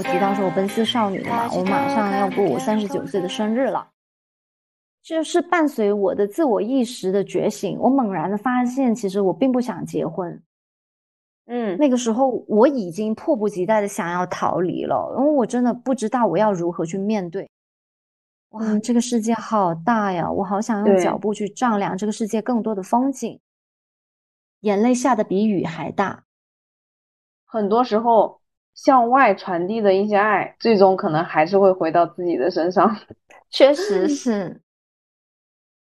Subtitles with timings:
[0.00, 3.86] 有提到说我奔四少女的嘛，我马上要过我三十九岁的生日了。
[5.02, 10.42] 就是伴随我的自我意识的觉醒，我猛然的发现，其实我并不想结婚。
[11.46, 17.50] 嗯，那个时候我已经迫不及待的想要逃离了，因为我真的不知道我要如何去面对。
[18.50, 20.30] 哇，这个世界好大呀！
[20.30, 23.38] 我好想用脚步去丈量这个世界更多的风景。
[24.60, 26.24] 眼泪下的比雨还大。
[27.46, 28.39] 很多时候，
[28.82, 32.96] 向外传递的一些爱，最终可能还是会回到自己的身上。
[33.50, 34.58] 确实是。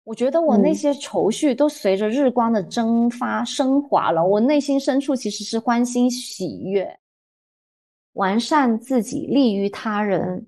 [0.05, 4.23] 我觉得我那些愁绪都随着日光的蒸发升华了。
[4.23, 6.97] 我内心深处其实是欢欣喜悦，
[8.13, 10.47] 完善自己，利于他人。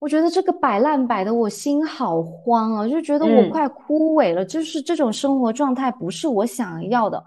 [0.00, 4.44] 我觉得这个摆烂摆的我心好慌啊，就觉得我快枯萎了。
[4.44, 7.24] 就是这种生活状态不是我想要的。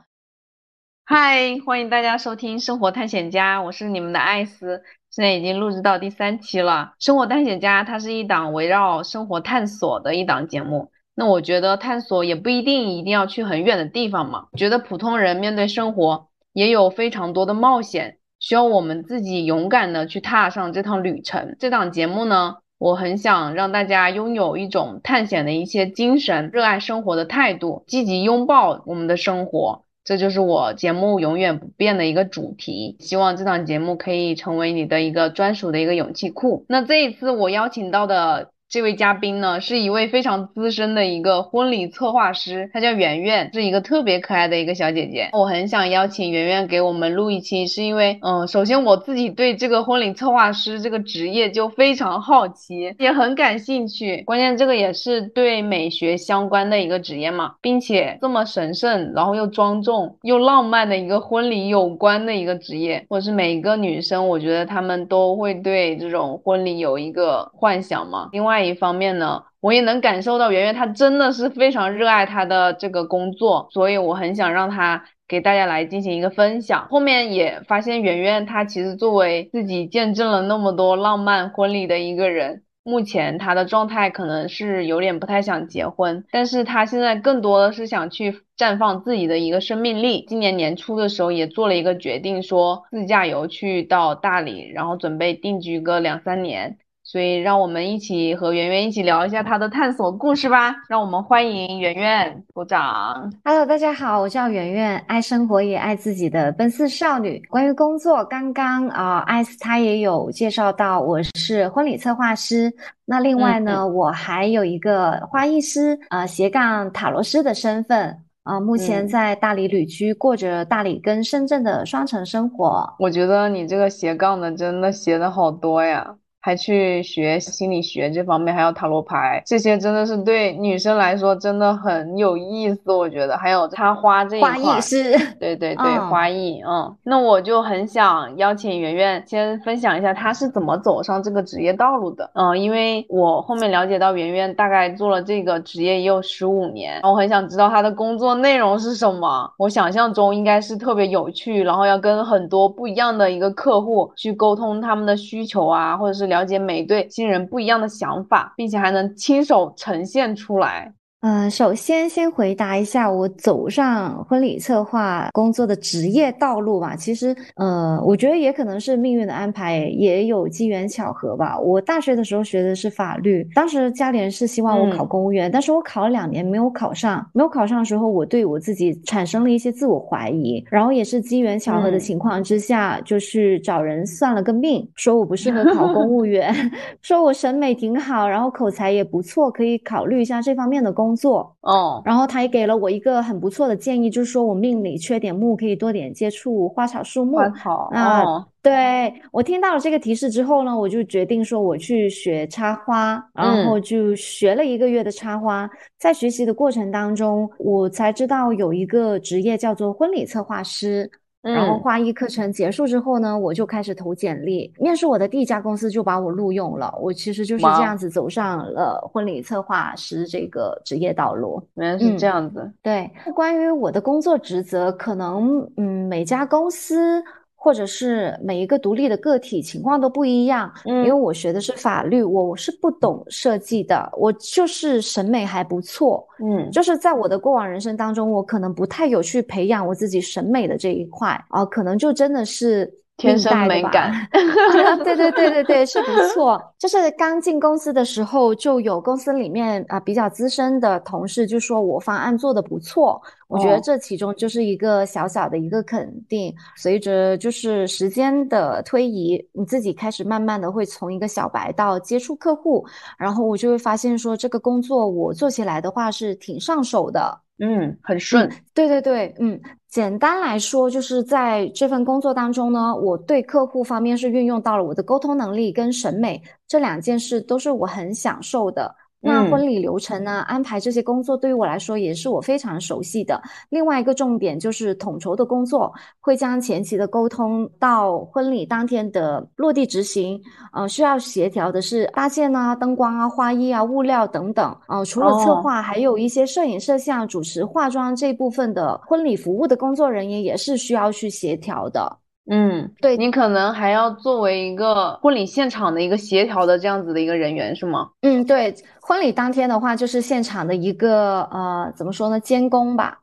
[1.12, 6.92] 嗨，欢迎大家收听《生活探险家》，我是你们的艾斯，现在已经录制到第三期了。
[7.04, 10.92] 《生活探险家》它是一档围绕生活探索的一档节目。
[11.16, 14.50] 那我觉得探索也不一定一定要去很远的地方嘛。
[14.56, 21.56] 觉得普通人面对生活也有非常多的冒险，需要我们自己勇敢的去踏上这趟旅程。
[21.58, 29.86] 这档节目呢，我很想让大家拥有一种探险的一些精神，热爱生活的态度，积极拥抱我们的生活。
[30.10, 36.66] 这就是我节目永远不变的一个主题，希望这档节目可以成为你的一个专属的一个勇气库。
[36.68, 38.50] 那这一次我邀请到的。
[38.70, 45.28] 这位嘉宾呢，是一位非常资深的一个婚礼策划师，她叫圆圆，是一个特别可爱的一个小姐姐。
[45.34, 54.22] 我很想邀请圆圆给我们录一期，是因为，嗯，首先我自己对这个婚礼策划师这个职业就非常好奇，也很感兴趣。
[54.28, 68.30] 关键这个也是对美学相关的一个职业嘛，并且这么神圣，然后又庄重又浪漫的一个婚礼有关的一个职业，或者是每一个女生，我觉得她们都会对这种婚礼有一个幻想嘛。
[68.32, 68.59] 另外。
[68.60, 76.88] 另一方面呢，我也能感受到圆圆她真的是非常热爱她的这个工作，所以我很想让她给大家来进行一个分享。
[76.90, 90.26] 后面也发现圆圆她其实作为自己见证了那么多浪漫婚礼的一个人，目前她的状态可能是有点不太想结婚，但是她现在更多的是想去绽放自己的一个生命力。
[90.28, 96.78] 今年年初的时候也做了一个决定，说自驾游去到大理，然后准备定居个两三年。
[97.12, 100.76] 所以，让我们一起和圆圆一起聊一下她的探索故事吧。
[100.88, 103.34] 让我们欢迎圆圆，鼓掌。
[103.44, 107.42] Hello，大家好，我叫圆圆，爱生活也爱自己的奔四少女。
[107.50, 112.72] 关于工作，刚刚啊，艾斯她也有介绍到，我是婚礼策划师。
[113.06, 118.60] 那另外呢，我还有一个花艺师，呃，斜杠塔罗师的身份啊。
[118.60, 122.88] 目前在大理旅居，过着大理跟深圳的双城生活。
[123.00, 126.16] 我觉得你这个斜杠的真的斜的好多呀。
[126.42, 132.94] 还去学心理学这方面，还有塔罗牌，这些真的是对女生来说真的很有意思。
[132.94, 142.32] 我觉得还有插花这一块，花艺师，对对对，花艺，嗯，那我就很想邀请圆圆先分享一下她是怎么走上这个职业道路的。
[142.34, 149.52] 嗯，因为我后面了解到圆圆大概做了这个职业也有十五年，我很想知道她的工作内容是什么。
[149.58, 156.29] 我想象中应该是特别有趣，然后要跟很多不一样的一个客户去沟通他们的需求啊，或者是。
[156.30, 160.94] 了解每对新人不一样的想法，并且还能亲手呈现出来。
[161.22, 166.96] 嗯，首先先回答一下我走上婚礼策划工作的职业道路吧。
[166.96, 171.60] 其实，呃，我觉得也可能是命运的安排，也有机缘巧合吧。
[171.60, 177.30] 我大学的时候学的是法律，当时家里人是希望我考公务员，但是我考了两年没有考上。
[177.34, 186.56] 没有考上的时候，我对我自己产生了一些自我怀疑，然后也是机缘巧合的情况之下，就去找人算了个命，说我不适合考公务 员，
[187.02, 191.09] 说我审美挺好，然后口才也不错，可以考虑一下这方面的工。
[191.10, 197.38] 工作哦，然后他也给了我一个很不错的建议，就是说我命里缺点木，可以多点接触花草树木。
[197.38, 205.68] 花草啊，对我听到了这个提示之后呢，我就决定说我去学插花，然后就学了一个月的插花。
[205.98, 211.10] 在学习的过程当中，我才知道有一个职业叫做婚礼策划师。
[211.54, 216.94] 然后花艺课程结束之后呢，我就开始投简历，面试我的第一家公司就把我录用了。
[217.02, 221.62] 我其实就是这样子走上了婚礼策划师这个职业道路。
[221.76, 222.72] 原来是这样子。
[222.82, 227.24] 对，关于我的工作职责，可能嗯，每家公司。
[227.62, 244.14] 或者是每一个独立的个体情况都不一样，嗯，因为我学的是法律，我是不懂设计的，我就是审美还不错，嗯，就是在我的过往人生当中，我可能不太有去培养我自己审美的这一块啊，可能就真的是天生美感，
[245.04, 246.58] 对对对对对，是不错。
[246.78, 256.54] 就是刚进公司的时候，就有公司里面啊比较资深的同事就说我方案做的不错，我觉得这其中就是一个小小的一个肯定。
[256.78, 262.86] 随着就是时间的推移，你自己开始慢慢的会从一个小白到接触客户，
[263.18, 267.42] 然后我就会发现说这个工作我做起来的话是挺上手的。
[267.62, 268.50] 嗯，很顺。
[268.74, 269.60] 对对对，嗯，
[269.90, 278.96] 简单来说，就是在这份工作当中呢，我对客户方面是运用到了我的沟通能力跟审美这两件事，都是我很享受的。
[279.22, 280.40] 那婚礼流程呢？
[280.48, 283.42] 安排这些工作对于我来说也是我非常熟悉的。
[283.70, 290.42] 另外一个重点就是统筹的工作，会将前期的沟通到婚礼当天的落地执行。
[290.72, 294.76] 呃，需要协调的是搭建啊、灯光啊、花艺啊、物料等等。
[294.88, 302.18] 呃，除了策划，还有一些摄影、摄像、主持、化妆这部分的婚礼服务的工作人员也是需要去协调的。
[302.50, 308.10] 嗯，对你可能还要作为一个婚礼现场的一个协调的这样子的一个人员是吗？
[308.22, 313.20] 嗯，对，婚礼当天的话就是现场的一个呃，怎么说呢，监工吧，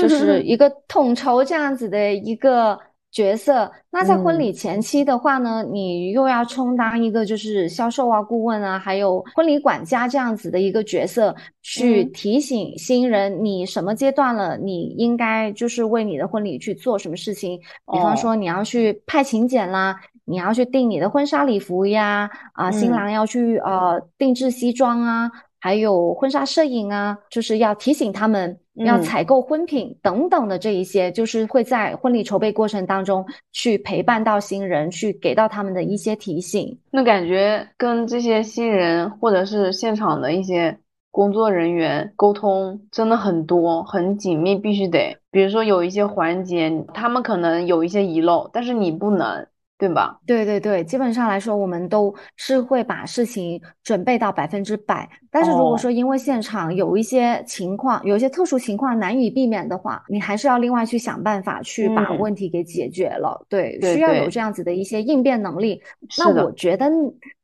[0.00, 2.78] 就是 一个统筹这样子的一个。
[3.10, 17.58] 角色，那在婚礼前期的话呢，你又要充当一个就是销售啊、顾问啊，还有婚礼管家这样子的一个角色，去提醒新人你什么阶段了，你应该就是为你的婚礼去做什么事情。
[17.90, 25.30] 比方说你要去派请柬啦，你要去订你的婚纱礼服呀，啊，新郎要去呃定制西装啊。
[25.60, 36.78] 还有婚纱摄影啊，就是要提醒他们要采购婚品等等的这一些，就是会在婚礼筹备过程当中去陪伴到新人，去给到他们的一些提醒。
[36.90, 40.78] 那感觉跟这些新人或者是现场的一些
[41.10, 45.16] 工作人员沟通真的很多，很紧密，必须得。
[45.30, 49.46] 比如说有一些环节，他们可能有一些遗漏，但是你不能。
[49.78, 50.18] 对吧？
[50.26, 55.08] 对对对，基本上来说，我们都是会把事情准备到百分之百。
[55.30, 63.46] 但是如果说因为现场有一些情况，有一些特殊情况难以避免的话，你还是要另外去想办法去把问题给解决了。
[63.48, 65.80] 对，需要有这样子的一些应变能力。
[66.18, 66.90] 那我觉得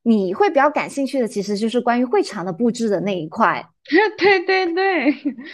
[0.02, 3.64] 你会比较感兴趣的，其实就是关于会场的布置的那一块。
[4.19, 5.10] 对对对，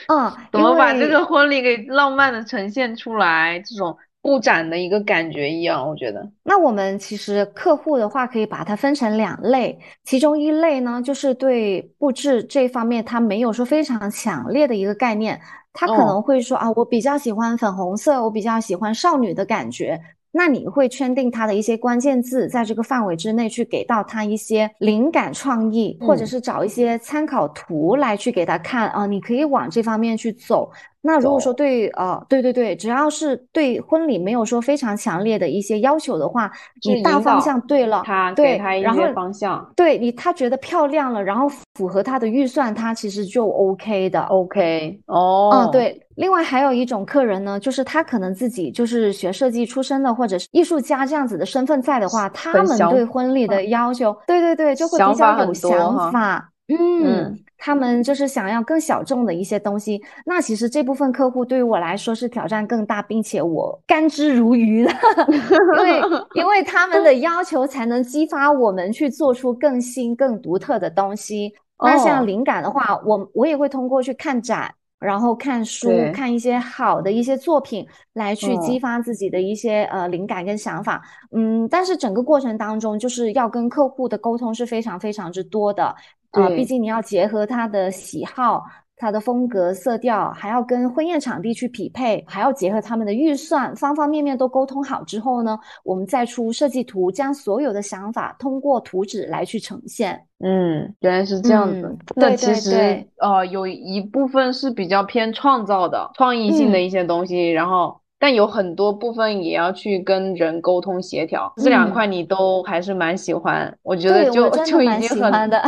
[0.08, 3.62] 嗯，怎么把这个婚礼给浪漫的呈现出来？
[3.66, 3.94] 这种。
[4.22, 6.30] 布展的一个感觉一样，我觉得。
[6.42, 15.40] 那我们其实客户的话，可以把它分成两类，其中一类呢，就是对布置这方面他没有说非常强烈的一个概念，
[15.72, 19.98] 他可能会说啊，我比较喜欢粉红色，我比较喜欢少女的感觉。
[20.32, 30.70] 那你会圈定他的一些关键字，在这个范围之内去给到他一些灵感创意，或者是找一些参考图来去给他看啊，你可以往这方面去走。
[31.02, 36.50] 那如果说对呃对对对，只要是对婚礼没有说非常强烈的一些要求的话，
[36.86, 39.66] 你大方向对了，他对，然后方向。
[39.74, 45.00] 对你他觉得漂亮了，然后符合他的预算，他其实就 OK 的，OK。
[45.06, 46.00] 哦，嗯对。
[46.16, 57.38] 另外还有一种客人呢，就是他可能自己就是学设计出身的，或者是艺术家这样子的身份在的话，他们对婚礼的要求，对对对，就会比较有想法，嗯。
[57.60, 64.90] 他们就是想要更小众的一些东西，那其实这部分客户对于我来说是挑战更大，并且我甘之如饴的，
[65.76, 66.00] 因为
[66.40, 71.52] 因为他们的要求才能激发我们去做出更新、更独特的东西。
[71.82, 81.02] 那像灵感的话，我我也会通过去看展，然后看书，看一些好的一些作品，来去激发自己的一些呃灵感跟想法。
[81.34, 85.94] 嗯，但是整个过程当中，就是要跟客户的沟通是非常非常之多的。
[86.32, 88.64] 啊，毕竟你要结合他的喜好、
[88.96, 100.20] 他的风格、色调，还要跟婚宴场地去匹配，还要结合他们的预算，方方面面都沟通好之后呢，我们再出设计图，将所有的想法通过图纸来去呈现。
[100.42, 101.96] 嗯，原来是这样子。
[102.14, 111.52] 那其实呃，有一部分是比较偏创造的、创意性的一些东西，然后但有很多部分也要去跟人沟通协调。
[111.56, 115.50] 这两块你都还是蛮喜欢，我觉得就就已经很。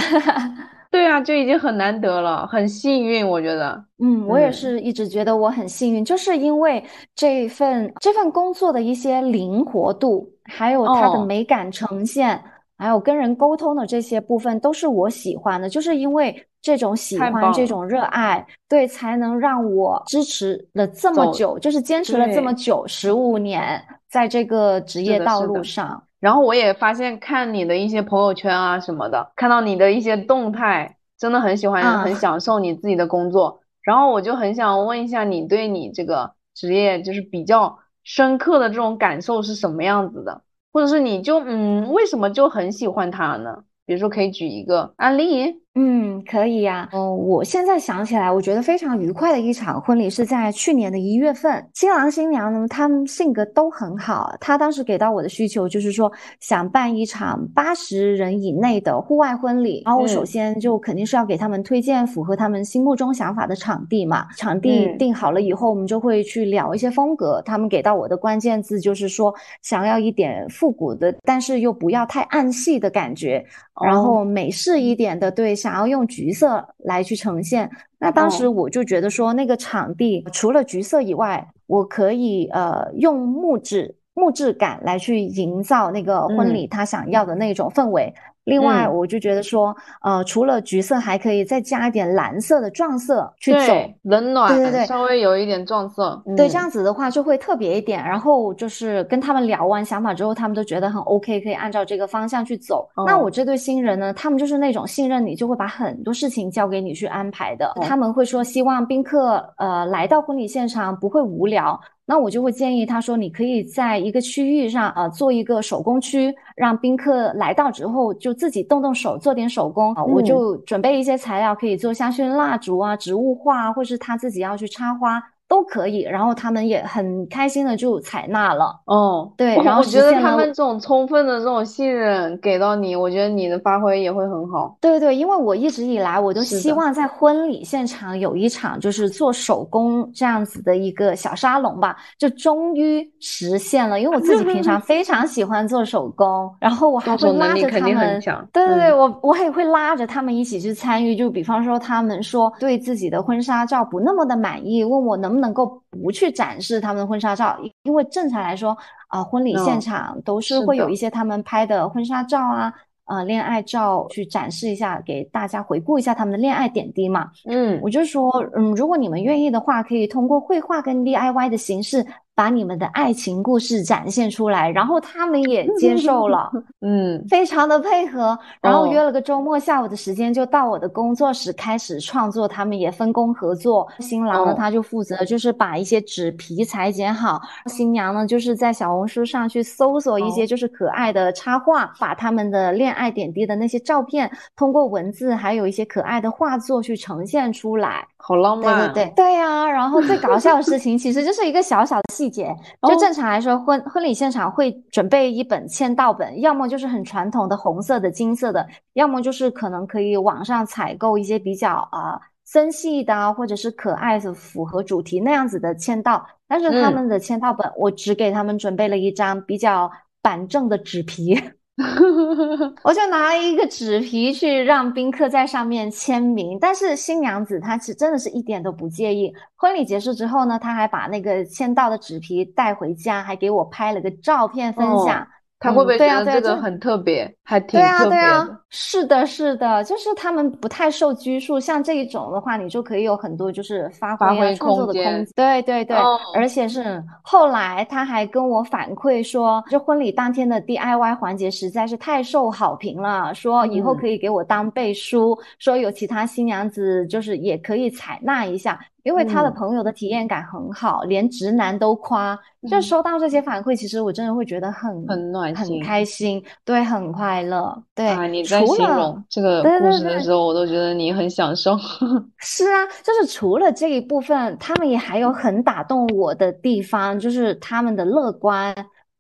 [0.93, 3.83] 对啊，就已经很难得了，很幸运，我觉得。
[3.99, 12.39] 嗯，我也是一直觉得我很幸运，就是因为这份这份工作的一些灵活度，还有它的美感呈现，
[12.77, 15.67] 还有跟人沟通的这些部分，都是我喜欢的。
[15.67, 26.05] 就是因为这种喜欢，这种热爱，对，才能让我支持了这么久，就是坚持了这么久，十五年，在这个职业道路上。
[26.21, 33.61] 然后我也发现，看你的一些朋友圈啊什么的，看到你的一些动态，真的很喜欢，很享受你自己的工作。
[33.83, 40.43] 然后我就很想问一下，你对你这个职业就是比较深刻的这种感受是什么样子的？
[40.73, 43.65] 或者是你就嗯，为什么就很喜欢它呢？
[43.85, 45.61] 比如说，可以举一个案例。
[45.75, 46.87] 嗯，可以呀。
[46.93, 51.67] 嗯，我现在想起来，我觉得非常愉快的一场婚礼是在去年的一月份。
[51.73, 54.37] 新郎新娘呢，他们性格都很好。
[54.39, 59.83] 他当时给到我的需求就是说，想办一场八十人以内的户外婚礼。
[59.87, 64.27] 然后我首先就肯定是要给他们推荐符合他们心目中想法的场地嘛。
[64.37, 67.41] 场地定好了以后，我们就会去聊一些风格。
[67.47, 73.43] 他们给到我的关键字就是说，想要一点复古的，但是又不要太暗系的感觉，
[73.83, 75.57] 然后美式一点的，对。
[75.63, 88.13] 想要用橘色来去呈现，那当时我就觉得说，那个场地除了橘色以外，我可以呃用木质木质感来去营造那个婚礼他想要的那种氛围。
[88.45, 98.03] 另外，我就觉得说，呃，除了橘色，还可以再加一点蓝色的撞色去走，冷暖，对对对，稍微有一点撞色，对，这样子的话就会特别一点。
[98.05, 102.89] 然后就是跟他们聊完想法之后，他们都觉得很 OK，可以按照这个方向去走。
[103.07, 107.73] 那我这对新人呢，他们就是那种信任你，就会把很多事情交给你去安排的。
[107.83, 111.79] 他们会说，希望宾客呃来到婚礼现场不会无聊。
[112.13, 120.05] 那我就会建议他说，你可以在一个区域上，呃，做一个手工区，让宾客来到之后就自己动动手做点手工啊。
[120.05, 125.23] 我就准备一些材料，可以做香薰蜡烛啊、植物画，或是他自己要去插花。
[125.53, 128.81] 都可以，然后他们也很开心的就采纳了。
[128.87, 134.75] 哦，对，然后我觉得他们这种充分的这种信任给到你，我觉得你的发挥也会很好。
[134.81, 144.01] 对对，因为我一直以来我都希望在婚礼现场有一场就是做手工这样子的一个小沙龙吧，就终于实现了。
[144.01, 148.19] 因为我自己平常非常喜欢做手工，然后我还会拉着他们，
[148.55, 151.15] 对对对，我我也会拉着他们一起去参与。
[151.15, 155.42] 就比方说他们说对自己的婚纱照不那么的满意，问我能不能。
[155.43, 158.75] 能够不去展示他们的婚纱照，因为正常来说
[159.09, 162.73] 啊，婚礼现场都是会有一些他们拍的婚纱照啊，
[163.07, 167.31] 呃，恋爱照去展示一下，给大家回顾一下他们的恋爱点滴嘛。
[167.45, 172.07] 嗯，我就说，嗯，如果你们愿意的话，可以通过绘画跟 DIY 的形式。
[172.35, 182.49] 把你们的爱情故事展现出来，然后他们也接受了， 嗯，非常的配合，然后约了个周末下午的时间，就到我的工作室开始创作。
[182.49, 198.07] 他们也分工合作，新郎呢他就负责就是把一些纸皮裁剪好，新娘呢就是在小红书上去搜索一些就是可爱的插画，把他们的恋爱点滴的那些照片，通过文字还有一些可爱的画作去呈现出来。
[198.25, 199.69] 好浪漫，对对对对呀！
[199.69, 202.55] 然后最搞笑的事情，其实就是一个小小的细节。
[202.89, 216.25] 就正常来说，婚婚礼现场会准备一本签到本，要么就是很传统的红色的、金色的，要么就是可能可以网上采购一些比较啊森系的，或者是可爱的、符合主题那样子的签到。
[216.47, 219.91] 但是他们的签到本，我只给他们准备了一张比较
[220.23, 221.35] 板正的纸皮。
[222.85, 229.33] 我就拿了一个纸皮去让宾客在上面签名，但是新娘子她其实真的是一点都不介意。
[229.57, 235.27] 婚礼结束之后呢，她还把那个签到的纸皮带回家，还给我拍了个照片分享。
[235.63, 238.59] 他会不会觉得这个很特别，还挺特别的？
[238.75, 241.61] 是的，是的，就是他们不太受拘束。
[241.61, 245.27] 像这一种的话，你就可以有很多就是发挥创作的空间。
[245.37, 245.97] 对对对，
[246.35, 258.81] 而且是后来他还跟我反馈说，这婚礼当天的 DIY 环节实在是太受好评了，说以后可以给我当背书，说有其他新娘子就是也可以采纳一下。
[259.03, 262.39] 因为他的朋友的体验感很好，连直男都夸。
[262.71, 267.77] 就收到这些反馈，其实我真的会觉得很很暖心、很开心，对，很快乐。
[267.93, 271.77] 对，你在形容这个故事的时候，我都觉得你很享受。
[272.39, 278.73] 是啊，就是除了这一部分，他们也还有很打动我的地方，就是他们的乐观。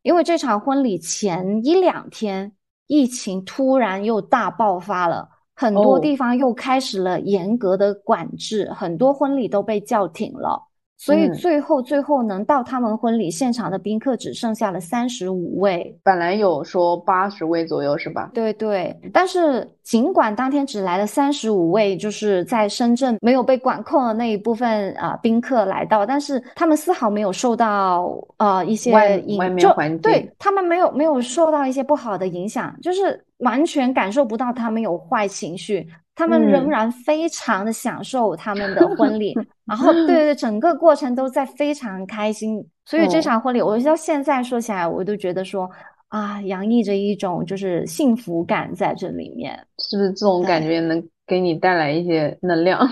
[0.03, 2.53] 因为这场婚礼前一两天，
[2.87, 5.29] 疫情突然又大爆发了。
[5.63, 10.69] 很多地方又开始了严格的管制，很多婚礼都被叫停了。
[10.99, 18.31] 所以最后最后能到他们婚礼现场的宾客只剩下了三十五位，本来有说八十位左右是吧？
[18.33, 28.93] 对对，但是尽管当天只来了三十五位，就是在深圳没有被管控的那一部分啊宾客来到，但是他们丝毫没有受到呃一些
[29.27, 35.87] 影就对他们没有没有受到一些不好的影响，就是完全感受不到他们有坏情绪。
[36.15, 39.35] 他们仍然非常的享受他们的 婚礼，
[39.65, 42.63] 然后对对对，整个过程都在非常开心。
[42.85, 45.71] 所以这场婚礼，我到现在说起来，我都觉得说
[46.09, 49.59] 啊，洋溢着一种就是幸福感在这里面。
[49.79, 51.03] 是不是这种感觉能？
[51.33, 52.87] 给你带来一些能量。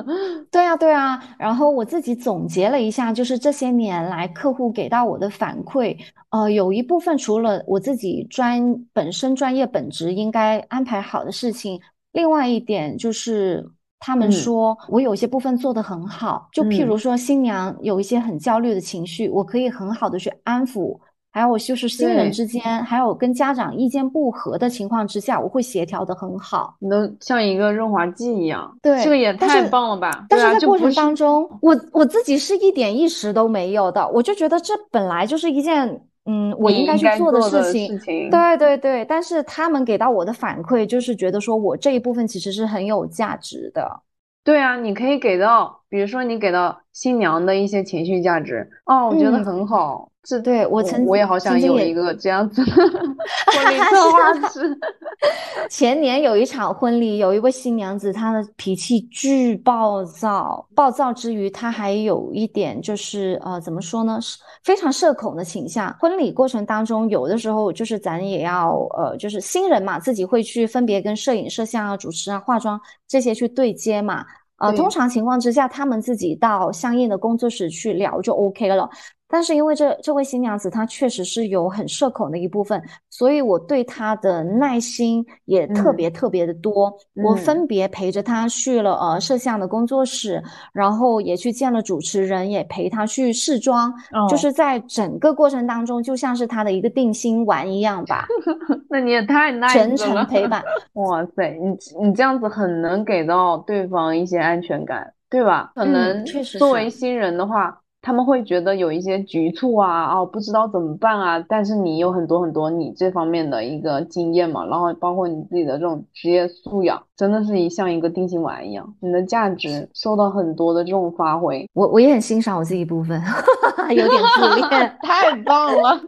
[0.52, 1.18] 对啊，对啊。
[1.38, 5.96] 然后我自己总结了一下，就是这些年来客户给到我的反馈，
[6.28, 11.80] 呃，有一部分除了我自己专本身专业本职应该安排好的事情，
[12.12, 13.66] 另外一点就是
[13.98, 21.00] 他们说我有些部分做得很好，就譬如说新娘有一些很焦虑的情绪，我可以很好的去安抚。
[21.36, 28.74] 还有就是新人之间，还有跟家长意见不合的情况之下，我会协调的很好，你都像一个润滑剂一样。
[28.80, 30.24] 对，这个也太棒了吧！
[30.30, 38.30] 但是在过程当中，我我自己是一点意识都没有的，我就觉得这本来就是一件嗯，我应该去做的事情。
[38.30, 44.00] 对对对，但是他们给到我的反馈就是觉得说我这一部分其实是很有价值的。
[44.42, 50.08] 对啊，你可以给到，比如说你给到新娘的一些情绪价值，哦，我觉得很好。
[50.28, 54.76] 是对我曾我也好想有一个这样子 婚礼策划师。
[55.70, 65.94] 前年有一场婚礼，有一位新娘子，她的脾气巨暴躁，暴躁之余，她还有一点就是呃，怎么说呢，是非常社恐的倾向。
[66.00, 74.24] 婚礼过程当中，有的时候就是咱也要呃，就是新人嘛，自己会去分别跟摄影、摄像啊、主持啊、化妆这些去对接嘛。
[74.58, 78.88] 呃，通常情况之下，他们自己到相应的工作室去聊就 OK 了。
[79.28, 82.80] 但是因为这这位新娘子她确实是有很社恐的一部分，
[83.10, 86.96] 所以我对她的耐心也特别特别的多。
[87.24, 90.42] 我分别陪着她去了呃摄像的工作室，
[90.72, 93.92] 然后也去见了主持人，也陪她去试妆，
[94.28, 98.26] 就是在整个过程当中就像是她的一个定心丸一样吧。
[98.88, 100.62] 那你也太耐心了，全程陪伴。
[100.94, 105.72] 哇塞，你你这样子很能给到对方一些安全感，对吧？
[105.74, 106.24] 可能
[106.58, 107.80] 作为新人的话。
[108.06, 111.44] 他们会觉得有一些局促啊，哦，不知道怎么办啊。
[111.48, 121.68] 但是你有很多很多你这方面的一个经验嘛，然后包括你自己的这种职业素养，真的是一像一个定心丸一样，你的价值受到很多的这种发挥。
[121.74, 123.20] 我我也很欣赏我这一部分，
[123.90, 124.70] 有点自恋，
[125.02, 126.00] 太棒了。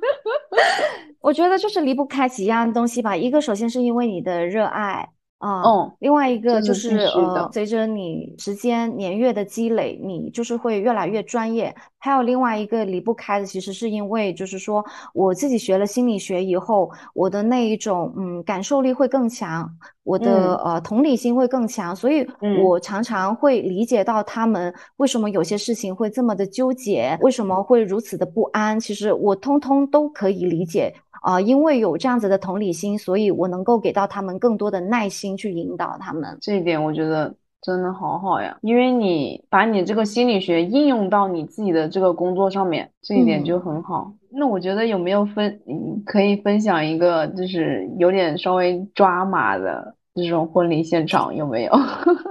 [1.21, 5.09] 我觉得就是离不开几样东西吧，一个首先是因为你的热爱。
[5.39, 11.75] 啊，嗯，另外一个就是呃，随着你时间年月的积累，你就是会越来越专业。
[12.01, 19.69] 还有另外一个离不开的，其实是因为就是说我自己学了心理学以后，我的那一种嗯感受力会更强，
[20.03, 22.27] 我的呃同理心会更强，所以
[22.65, 30.93] 我常常会理解到他们为什么有些事情会这么的纠结，为什么会如此的不安，其实我通通都可以理解。
[31.29, 36.39] 啊，因为有这样子的同理心，所以我能够给到他们更多的耐心去引导他们。
[36.41, 44.11] 这一点我觉得真的好好呀，因为你把你这个心理学应用到你自己的这个工作上面，这一点就很好。
[44.31, 45.61] 那我觉得有没有分，
[46.07, 49.97] 可以分享一个就是有点稍微抓马的？
[50.19, 51.73] 这种婚礼现场有没有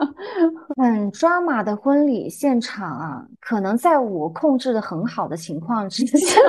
[0.77, 3.25] 很抓马的婚礼现场啊？
[3.39, 6.41] 可能在我控制的很好的情况之下，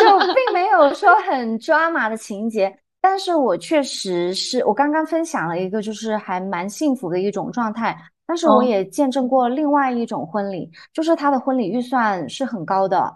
[0.00, 2.74] 就并没有说很抓马的情节。
[3.00, 7.96] 但是我确实是我刚刚分享了一个，就是还蛮幸福的一种状态。
[8.26, 13.12] 但是我也见证过另外一种婚礼，就是他的婚礼预算是很高的。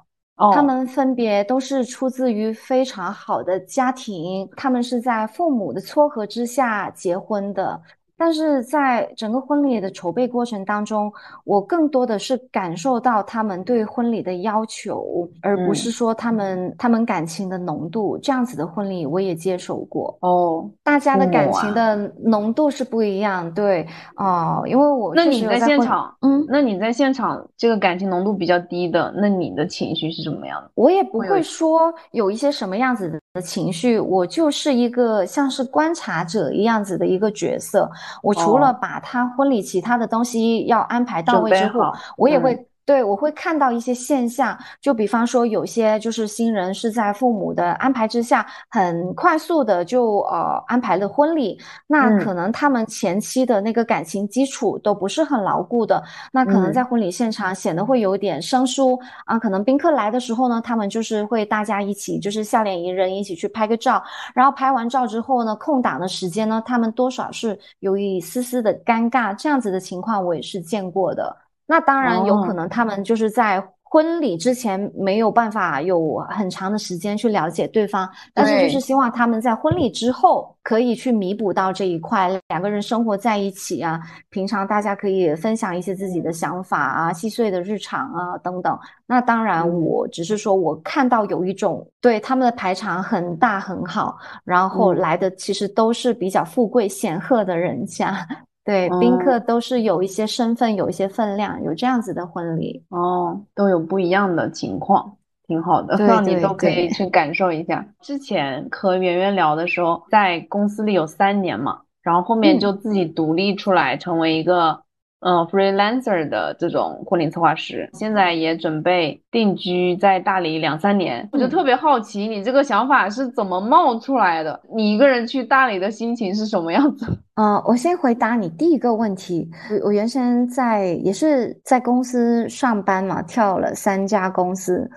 [0.52, 7.80] 他们分别都是出自于非常好的家庭，他们是在父母的撮合之下结婚的。
[8.18, 11.12] 但是在整个婚礼的筹备过程当中，
[11.44, 18.18] 我更多的是感受到他们对婚礼的要求，而不是说他们他们感情的浓度。
[18.18, 23.52] 这样子的婚礼我也接手过哦，大家的感情的浓度是不一样。
[23.52, 30.70] 对哦，因为我那你在现场，嗯，那你在现场这个感情浓度比较低的，那你的情绪是什么样的？
[30.74, 37.90] 我也不会说有一些什么样子的情绪，我就是一个像是观察者一样子的一个角色。
[38.22, 42.66] 我除了把他婚礼其他的东西要安排到位之后，我也会。
[42.86, 59.36] 对，我会看到一些现象，就比方说，有些就是新人是在父母的安排之下，很快速的就呃安排了婚礼，那可能他们前期的那个感情基础都不是很牢固的，那可能在婚礼现场显得会有点生疏啊。
[59.36, 64.00] 可能宾客来的时候呢，他们就是会大家一起就是笑脸迎人，一起去拍个照，
[64.32, 71.36] 然后拍完照之后呢，空档的时间呢，他们多少是有一丝丝的尴尬，这样子的情况我也是见过的。
[71.66, 88.76] 那当然有可能，他们就是在婚礼之前没有办法有很长的时间去了解对方，但是就是希望他们在婚礼之后可以去弥补到这一块，两个人生活在一起啊，平常大家可以分享一些自己的想法啊、细碎的日常啊等等。
[89.06, 98.26] 那当然，我只是说我看到有一种对他们的排场很大很好，然后来的其实都是比较富贵显赫的人家。
[98.66, 107.86] 对，宾客都是有一些身份，有一些分量，有这样子的婚礼哦，都有不一样的情况，挺好的，让你都可以去感受一下。
[108.00, 114.84] 之前和圆圆聊的时候，在公司里有三年嘛，然后后面就自己独立出来，成为一个。
[115.28, 121.28] 嗯，freelancer 的这种婚礼策划师，现在也准备定居在大理两三年。
[121.32, 124.60] 我就特别好奇，你这个想法是怎么冒出来的？
[124.72, 127.06] 你一个人去大理的心情是什么样子？
[127.34, 129.50] 嗯， 我先回答你第一个问题。
[129.68, 134.88] 我我原先在也是在公司上班嘛，跳了三家公司。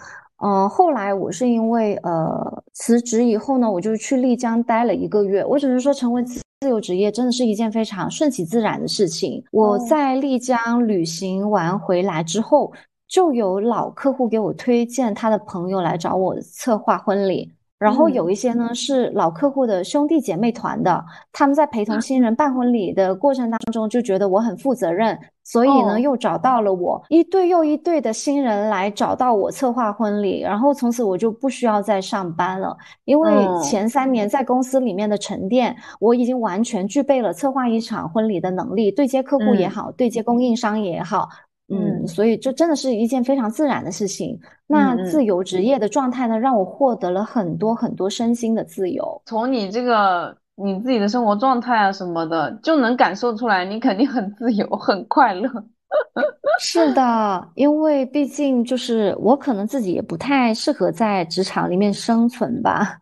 [0.45, 5.43] 嗯，后来我是因为呃辞职以后呢，我就去丽江待了一个月。
[5.43, 9.41] 我只能说，成为自自由职业真的是一件非常顺其自然的事情。
[9.49, 12.73] 我在丽江旅行完回来之后，
[13.07, 17.49] 就有老客户给我推荐他的朋友来找我策划婚礼。
[17.79, 33.31] 然后有一些呢是老客户的兄弟姐妹团的，他们在陪同新人办婚礼的过程当中就觉得我很负责任，所以呢又找到了我一对又一对的新人来找到我策划婚礼，然后从此我就不需要再上班了，因为
[33.63, 41.29] 前三年在公司里面的沉淀，我已经完全具备了策划一场婚礼的能力，对接客户也好，对接供应商也好。
[41.69, 44.39] 嗯，所以这真的是一件非常自然的事情。
[44.65, 49.21] 那自由职业的状态呢，让我获得了很多很多身心的自由。
[49.25, 55.49] 从你这个你自己的生活状态啊什么的，就能感受出来，你肯定很自由，很快乐。
[56.61, 62.99] 是的，因为毕竟就是我可能自己也不太适合在职场里面生存吧，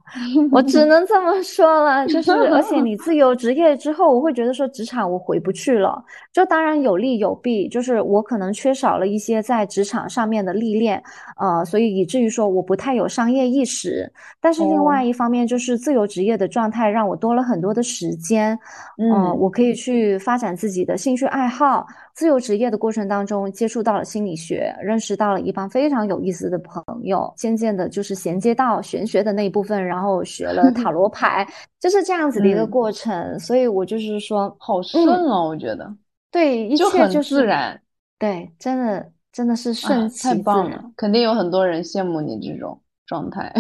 [0.52, 2.06] 我只 能这么说了。
[2.08, 6.02] 就是而且你自由职业之后，我会觉得说职场我回不去了。
[6.32, 11.02] 就当然有利有弊，就是我可能缺少了一些在职场上面的历练，
[11.38, 14.10] 呃，所以以至于说我不太有商业意识。
[14.40, 18.58] 但是另外一方面，就是自由职业的状态让我多了很多的时间，
[18.98, 21.88] 嗯，我可以去发展自己的兴趣爱好。
[22.18, 31.48] 自由职业的过程当中，接触到了心理学，认识到了一帮非常有意思的朋友，渐渐的，就是衔接到玄学的那一部分，然后学了塔罗牌，
[31.80, 33.38] 就是这样子的一个过程。
[33.38, 35.96] 所以我就是说，好顺哦，我觉得，
[36.32, 37.80] 对，一切就是自然，
[38.18, 42.82] 对，真的真的是顺其自然，肯定有很多人羡慕你这种。
[43.08, 43.52] 状态，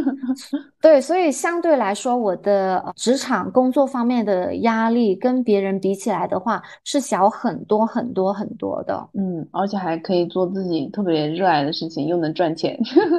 [0.82, 9.08] 对，所以相对来说，我的职场工作方面的压力跟别人比起来的话，是小很多很多很多的。
[9.14, 12.78] 嗯，而且还可以做自己特别热爱的事情，又能赚钱。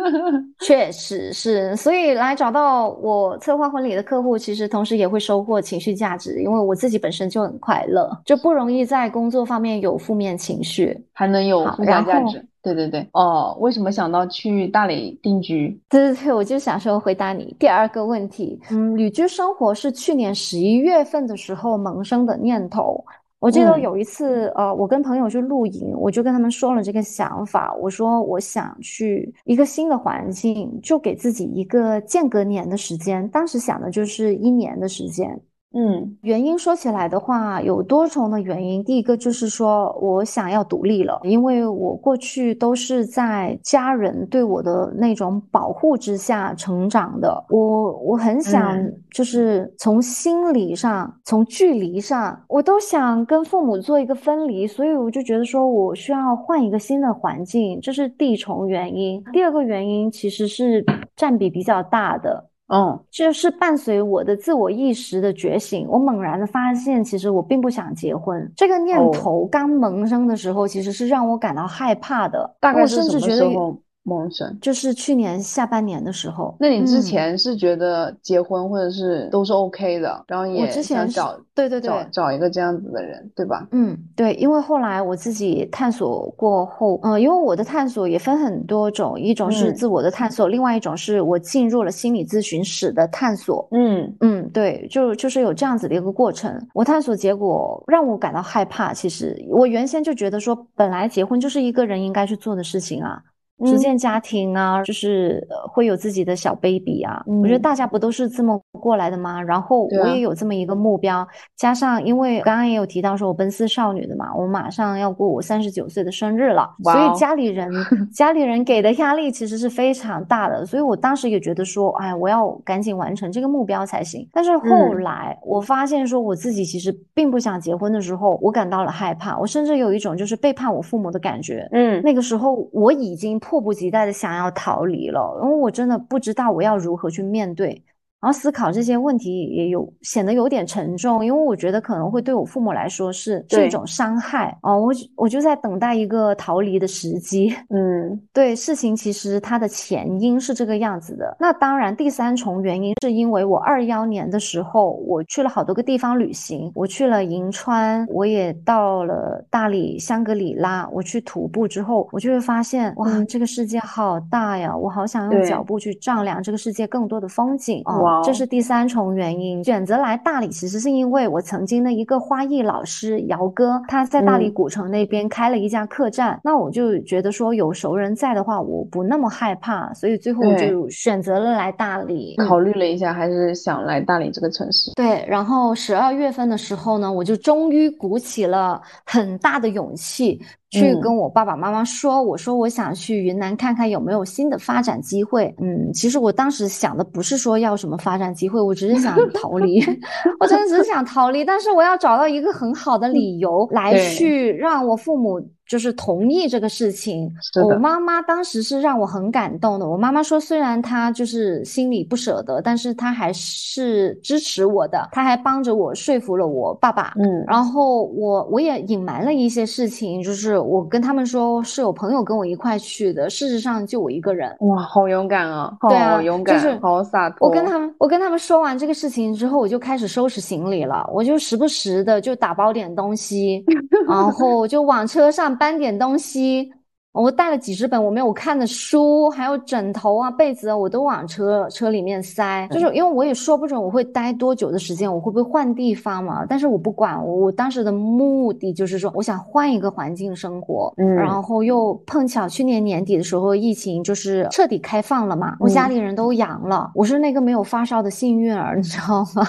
[0.61, 12.45] 确实是，所以来找到我策划婚礼的客户，其实同时也会收获情绪价值，因为我自己本身就很快乐，就不容易在工作方面有负面情绪，还能有附加价值。
[12.63, 15.77] 对对对，哦，为什么想到去大理定居？
[15.89, 18.57] 对对对，我就想说回答你第二个问题。
[18.71, 23.03] 嗯，旅居生活是去年十一月份的时候萌生的念头。
[23.39, 33.27] 我记得有一次，呃，我跟朋友去露营，我就跟他们说了这个想法，我说我想去一个新的环境，就给自己一个间隔年的时间。
[33.27, 35.37] 当时想的就是一年的时间。
[35.75, 38.83] 嗯，原因说起来的话，有多重的原因。
[38.83, 47.43] 第一个就是说我想要独立了，因为我过去都是在家人对我的那种保护之下成长的。
[47.49, 54.67] 我我很想，就是从心理上、从距离上，我都想跟父母做一个分离。
[54.67, 59.23] 所以我就觉得说我需要换一个新的环境，这是第一重原因。
[59.33, 62.51] 第二个原因其实是占比比较大的。
[62.67, 68.51] 嗯，就是伴随我的自我意识的觉醒，我猛然的发现，其实我并不想结婚。
[68.55, 72.55] 这个念头刚萌生的时候，其实是让我感到害怕的。
[72.59, 73.77] 大概是什么时候？
[74.03, 76.55] 梦生就是去年下半年的时候。
[76.59, 83.67] 那你之前是觉得结婚或者是都是 OK 的，然后也想找对对对找找一个这样子的人，对吧？
[83.71, 93.67] 嗯，对，因为后来我自己探索过后，嗯，因为我的探索也分很多种，一种是自我的探索，另外一种是我进入了心理咨询室的探索。
[93.71, 96.53] 嗯嗯，对，就就是有这样子的一个过程。
[96.73, 98.93] 我探索结果让我感到害怕。
[98.93, 103.21] 其实我原先就觉得说，本来结婚就是一个人应该去做的事情啊。
[103.59, 107.23] 组建家庭啊，就是会有自己的小 baby 啊。
[107.41, 109.41] 我觉得大家不都是这么过来的吗？
[109.41, 117.71] 然后我也有这么一个目标，加上因为刚刚也有提到说我奔四少女的嘛，我马上要过我三十九岁的生日了，所以家里人
[118.11, 120.65] 家里人给的压力其实是非常大的。
[120.65, 124.27] 所以我当时也觉得说，哎，我要赶紧完成这个目标才行。
[124.33, 131.67] 但是后来我发现说，我自己其实并不想结婚的时候，我感到了害怕，我甚至有一种就是背叛我父母的感觉。
[131.71, 133.39] 嗯，那个时候我已经。
[133.43, 137.83] 迫不及待的想要逃离了，因为我真的不知道我要如何去面对。
[138.23, 144.79] 然后思考这些问题也有显得有点沉重，因为我觉得可能会对我父母来说是是一种伤害哦。
[144.79, 147.53] 我我就在等待一个逃离的时机。
[147.69, 151.35] 嗯，对，事情其实它的前因是这个样子的。
[151.37, 164.73] 那当然，第三重原因是因为我二幺年的时候，我去了好多个地方旅行，我去了银川，我也到了大理、香格里拉，我去徒步之后，我就会发现，哇，这个世界好大呀！
[164.73, 168.12] 我好想用脚步去丈量这个世界更多的风景哦。
[168.23, 182.35] 这是第三重原因，选择来大理其实是因为我曾经的一个花艺老师姚哥，他在大理古城那边开了一家客栈，那我就觉得说有熟人在的话，我不那么害怕，所以最后我就选择了来大理。
[182.37, 184.91] 考虑了一下，还是想来大理这个城市。
[184.95, 190.41] 对，然后十二月份的时候呢，我就终于鼓起了很大的勇气。
[190.73, 195.53] 去跟我爸爸妈妈说，我说我想去云南看看有没有新的发展机会。
[195.61, 199.79] 嗯，其实我当时想的不是说要什么发展机会，我只是想 逃离，
[200.41, 201.45] 我真的只是想逃离。
[201.45, 205.39] 但是我要找到一个很好的理由来去让我父母。
[205.67, 207.31] 就是同意这个事情，
[207.63, 209.87] 我妈妈当时是让我很感动的。
[209.87, 215.09] 我妈妈说，虽然她就是心里不舍得，但是她还是支持我的。
[215.11, 217.13] 她还帮着我说服了我爸爸。
[217.17, 224.55] 嗯，然后我我也隐瞒了一些事情，就是我跟他们说是有朋友跟我一块去的，事实上就我一个人。
[224.59, 225.73] 哇，好勇敢啊！
[225.89, 227.47] 对啊，勇敢，就是好洒脱。
[227.47, 231.09] 我跟他们，我跟他们说完这个事情之后，我就开始收拾行李了。
[231.11, 233.63] 我就时不时的就打包点东西，
[234.07, 235.53] 然后就往车上。
[235.63, 236.69] 搬点东西，
[237.13, 242.67] 我带了几十本我没有看的书，还有枕头啊、被子啊，我都往车车里面塞。
[242.69, 246.45] 就是因为我也说不准我会待多久的时间，我会不会换地方嘛？
[246.45, 250.93] 但是我不管，我当时的目的就是说，我想换一个环境生活。
[250.97, 259.47] 嗯，然后又碰巧去年年底的时候，疫情就是彻底开放了嘛，我家里人都阳了，我是那个没有发烧的幸运儿，你知道吗？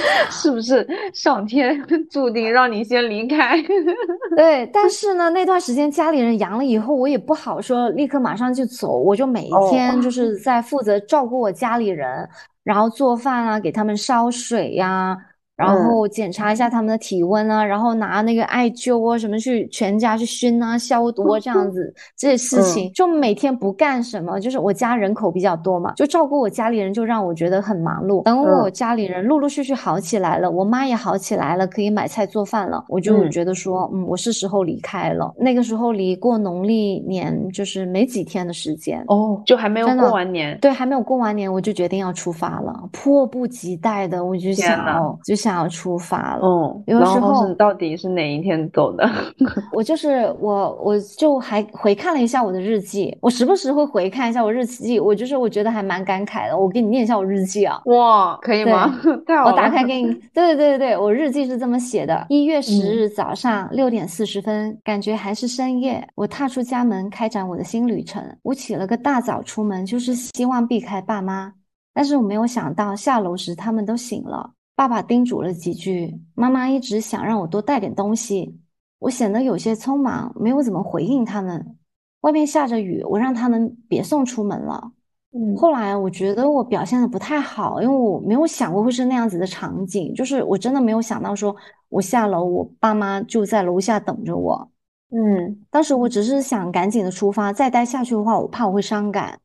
[0.30, 3.56] 是不是上天 注定让你先离开？
[4.36, 12.28] 对，但是呢，那段时间家里人阳了以后，我也不好说立刻马上就走，我就每一天就是在负责照顾我家里人，
[12.64, 15.16] 然后做饭啊，给他们烧水呀。
[15.62, 28.22] 然后检查一下他们的体温啊，然后拿那个艾灸啊什么去全家去熏啊消毒啊这样子 这些事情，就每天不干什么，就是我家人口比较多嘛，就照顾我家里人，就让我觉得很忙碌。
[28.24, 35.32] 等我家里人陆陆续续好起来了，我妈也好起来了，可以买菜做饭了，我就觉得说，嗯，我是时候离开了。
[35.38, 45.51] 那个时候离过农历年就是没几天的时间哦，就还没有过完年，对，还没有过完年，我就决定要出发了，迫不及待的，我就想要就想。
[45.56, 49.08] 要出发了，嗯，有时候到底是哪一天走的？
[49.72, 56.58] 我就是我，我就还回看了一下我的日记，我时不时会回看一下我日记，我就是我觉得还蛮感慨的。
[56.58, 58.88] 我给你念一下我日记啊，哇，可以吗？
[59.26, 60.12] 太好了，我打开给你。
[60.32, 68.22] 对对对对对，我日记是这么写的：一月十日早上六点四十分，感觉还是深夜，我踏出家门，开展我的新旅程。
[68.42, 71.52] 我起了个大早出门，就是希望避开爸妈，
[71.94, 74.50] 但是我没有想到下楼时他们都醒了。
[74.74, 78.58] 爸爸叮嘱了几句，妈妈一直想让我多带点东西，
[78.98, 81.76] 我显得有些匆忙，没有怎么回应他们。
[82.22, 84.92] 外面下着雨，我让他们别送出门了。
[85.32, 91.54] 嗯，后来我觉得我表现的不太好，因为我没有想过会是那样子的场景，就是我真的没有想到说
[91.88, 94.70] 我下楼，我爸妈就在楼下等着我。
[95.10, 99.40] 嗯，当时我只是想赶紧的出发，再待下去的话，我怕我会伤感。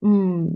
[0.00, 0.50] 嗯，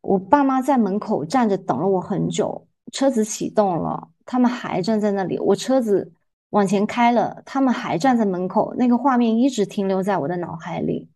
[0.00, 2.66] 我爸妈在门口站着等了我很久。
[2.94, 5.36] 车子启动了，他们还站在那里。
[5.40, 6.12] 我车子
[6.50, 8.72] 往前开了，他们还站在门口。
[8.76, 11.10] 那个画面一直停留在我的脑海里。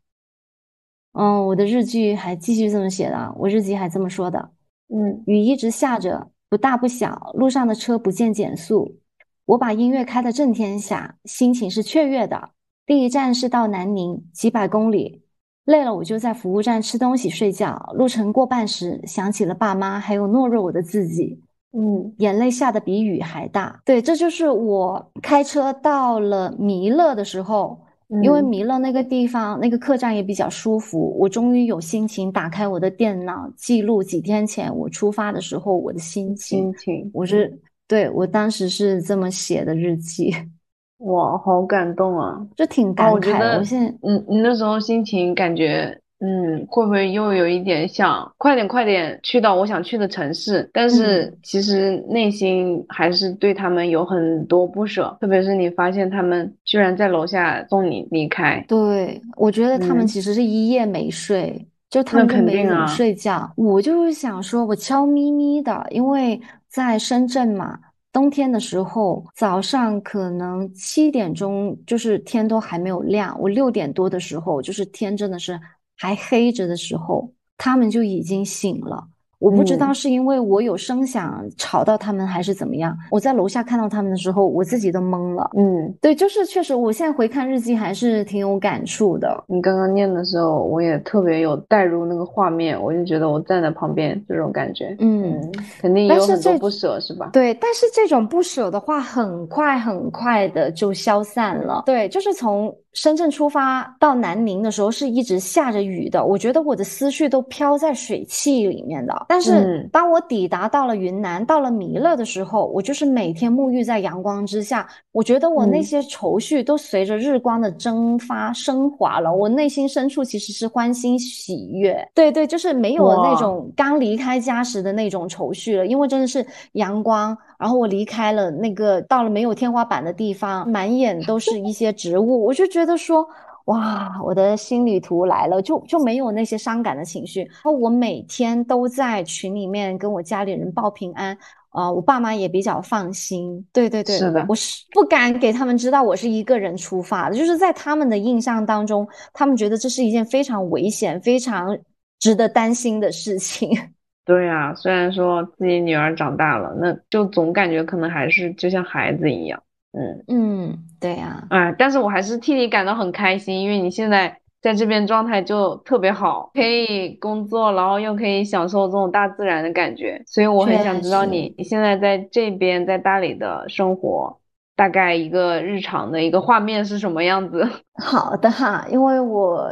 [1.13, 4.51] 嗯，我的日记还继续这么写的，我日记还这么说的。
[4.89, 8.99] 嗯，雨一直下着，不大不小，路上的车不见减速。
[9.45, 12.51] 我把音乐开得震天响，心情是雀跃的。
[12.85, 15.23] 第一站是到南宁，几百公里，
[15.65, 17.93] 累了我就在服务站吃东西睡觉。
[17.95, 21.41] 路程过半时，想起了爸妈，还有懦弱我的自己。
[21.73, 23.81] 嗯，眼泪下的比雨还大。
[23.85, 27.79] 对，这就是我开车到了弥勒的时候，
[28.23, 36.59] 因为弥勒那个地方那个客栈也比较舒服，我终于有心情打开我的电脑记录几天前我出发的时候我的心情。
[36.61, 40.35] 心情，我是对我当时是这么写的日记。
[41.05, 42.45] 哇，好感动啊！
[42.57, 43.13] 就挺感慨。
[43.13, 46.01] 我觉得，我现在，嗯，你那时候心情感觉。
[46.21, 50.69] 嗯，会不会又有一点想快点快点去到我想去的城市？
[50.73, 58.65] 但是其实内心还是对他们有很多不舍，特别是你发现他们居然在楼下送你离开。
[58.67, 61.67] 对，我觉得他们其实是一夜没睡。
[61.91, 63.51] 就他们都没怎么啊睡觉。
[63.57, 67.79] 我就是想说，我悄咪咪的，因为在深圳嘛，
[68.13, 75.59] 冬天的时候早上可能七点钟就是天都还没有亮，我六点多的时候就是天真的是
[75.99, 79.09] 还黑着的时候，他们就已经醒了。
[79.39, 82.97] 我不知道嗯是因为我有声响吵到他们，还是怎么样。
[83.11, 85.51] 我在楼下看到他们的时候，我自己都懵了。
[85.57, 89.45] 嗯，对，就是确实，我现在回看日记还是挺有感触的。
[89.47, 97.31] 你刚刚念的时候，我也特别有带入那个画面，我就觉得我站在旁边这种感觉，嗯，嗯，肯定也有很多不舍，是吧？
[97.33, 101.85] 对，但是这种不舍的话，很快很快的就消散了。
[101.87, 106.25] 对，就是从深圳出发到南宁的时候，是一直下着雨的。
[106.25, 109.27] 我觉得我的思绪都飘在水汽里面的。
[109.29, 119.31] 但是嗯当我抵达到了云南，到了弥勒的时候，我就是每天沐浴在阳光之下，我觉得我那嗯些愁绪都随着日光的蒸发升华了。
[119.31, 122.09] 我内心深处其实是欢欣喜悦。
[122.15, 133.29] 对对，就是没有那种刚离开家时的那种愁绪了，因为真的是阳光，然后我离开了那个到了没有天花板的地方，满眼都是一些植物，我就觉得说。
[133.69, 137.43] 哇，我的新旅途来了，就就没有那些伤感的情绪。
[137.43, 141.37] 然后我每天都在群里面跟我家里人报平安，
[141.73, 143.63] 呃，我爸妈也比较放心。
[143.71, 151.77] 对对对，是的我是不敢给他们知道我是一个人出发的，就是在他们的印象当中，他们觉得这是一件非常危险、非常
[152.19, 153.69] 值得担心的事情。
[154.25, 159.63] 对呀，虽然说自己女儿长大了，那就总感觉可能还是就像孩子一样，
[159.99, 174.39] 嗯，嗯，对呀，哎，但是我还是替你感到很开心，因为你现在在这边状态就特别好，可以工作，然后又可以享受这种大自然的感觉，所以我很想知道你你现在在这边在大理的生活，
[174.77, 177.69] 大概一个日常的一个画面是什么样子？
[178.01, 179.69] 好的哈，因为我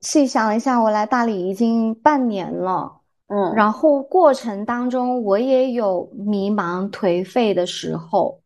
[0.00, 2.96] 细想了一下，我来大理已经半年了。
[3.28, 8.40] 嗯，然后过程当中，我也有迷茫颓废的时候。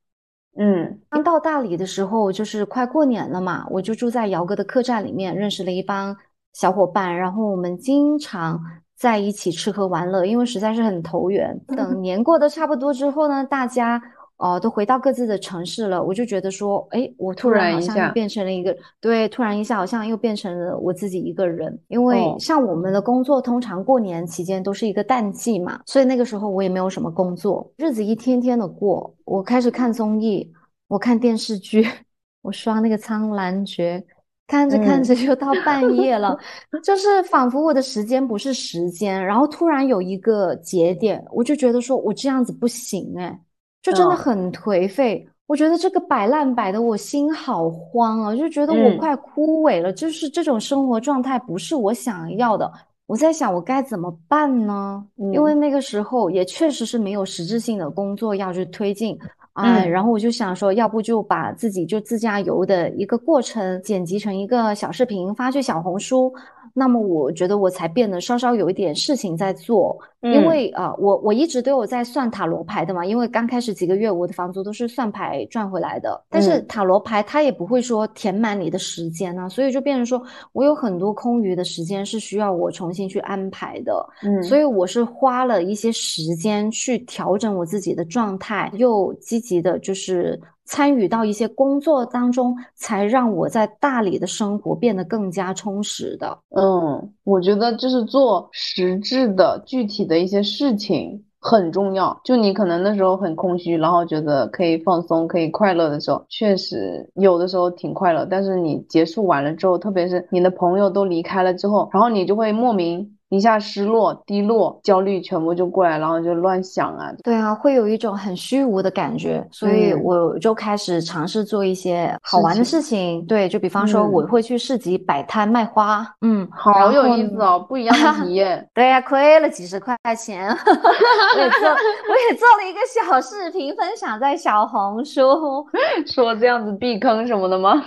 [0.56, 6.16] 嗯刚到大理的时候，就是快过年了嘛，我就住在姚哥的客栈里面，认识了一帮
[6.52, 8.60] 小伙伴，然后我们经常
[8.94, 11.58] 在一起吃喝玩乐，因为实在是很投缘。
[11.74, 14.00] 等年过得差不多之后呢，大家
[14.42, 21.78] 呃都回到各自的城市了，我就觉得说，哎，我突突然好像变成了一个，对，突然一下好像又变成了我自己一个人。
[21.86, 29.14] 因为哦像我们的工作，通常过年期间都是一个淡季嘛，所以那个时候我也没有什么工作，日子一天天的过。
[29.24, 30.52] 我开始看综艺，
[30.88, 31.86] 我看电视剧，
[32.42, 34.02] 我刷那个《苍兰诀》，
[34.48, 36.36] 看着看嗯着就到半夜了，
[36.82, 39.24] 就是仿佛我的时间不是时间。
[39.24, 43.40] 然后突然有一个节点，我就觉得说我这样子不行哎，
[43.82, 45.26] 就真的嗯很颓废。
[45.48, 52.72] 我觉得这个摆烂摆的我心好慌啊，就觉得我嗯快枯萎了，就是这种生活状态不是我想要的。
[53.06, 55.04] 我在想我该怎么办呢？
[55.16, 59.18] 因为嗯那个时候也确实是没有实质性的工作要去推进，
[59.52, 66.32] 哎，嗯然后我就想说，要不就把自己就自驾游的一个过程剪辑成一个小视频发去小红书，
[66.74, 69.98] 那么我觉得我才变得稍稍有一点事情在做。
[70.20, 70.46] 因嗯。
[70.46, 76.66] 为啊、呃我我一直都有在算塔罗牌的嘛，因为刚开始几个月我的房租都是算牌赚回来的，但是嗯。
[76.68, 90.40] 塔罗牌它也不会说填满你的时间呢、所以就变成说我有很多空余的时间是需要我重新去安排的，嗯，所以我是花了一些时间去调整我自己的状态，又积极的就是
[90.72, 96.38] 参与到一些工作当中，才让我在大理的生活变得更加充实的。
[96.56, 102.18] 嗯，我觉得就是做实质的、具体的一些事情很重要。
[102.24, 108.24] 就你可能那时候很空虚，然后觉得可以放松、可以快乐的时候，确实有的时候挺快乐。
[108.24, 117.10] 但是你结束完了之后，特别是你的朋友都离开了之后，然后你就会莫名一下失落、低落、焦虑全部就过来，然后就乱想啊。
[117.24, 123.24] 对啊，会有一种很虚无的感觉，所以嗯我就开始尝试做一些好玩的情事情。
[123.24, 128.68] 对，就比方说我嗯会去市集摆摊卖花，嗯，然好有意思哦，不一样的体验。
[128.74, 135.66] 对呀、亏了几十块钱， 我也做，我也做了一个小视频分享在小红书，
[136.06, 137.82] 说这样子避坑什么的吗？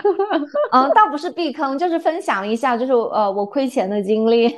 [0.71, 4.55] 嗯，倒不是避坑，就是分享一下，就是呃我亏钱的经历。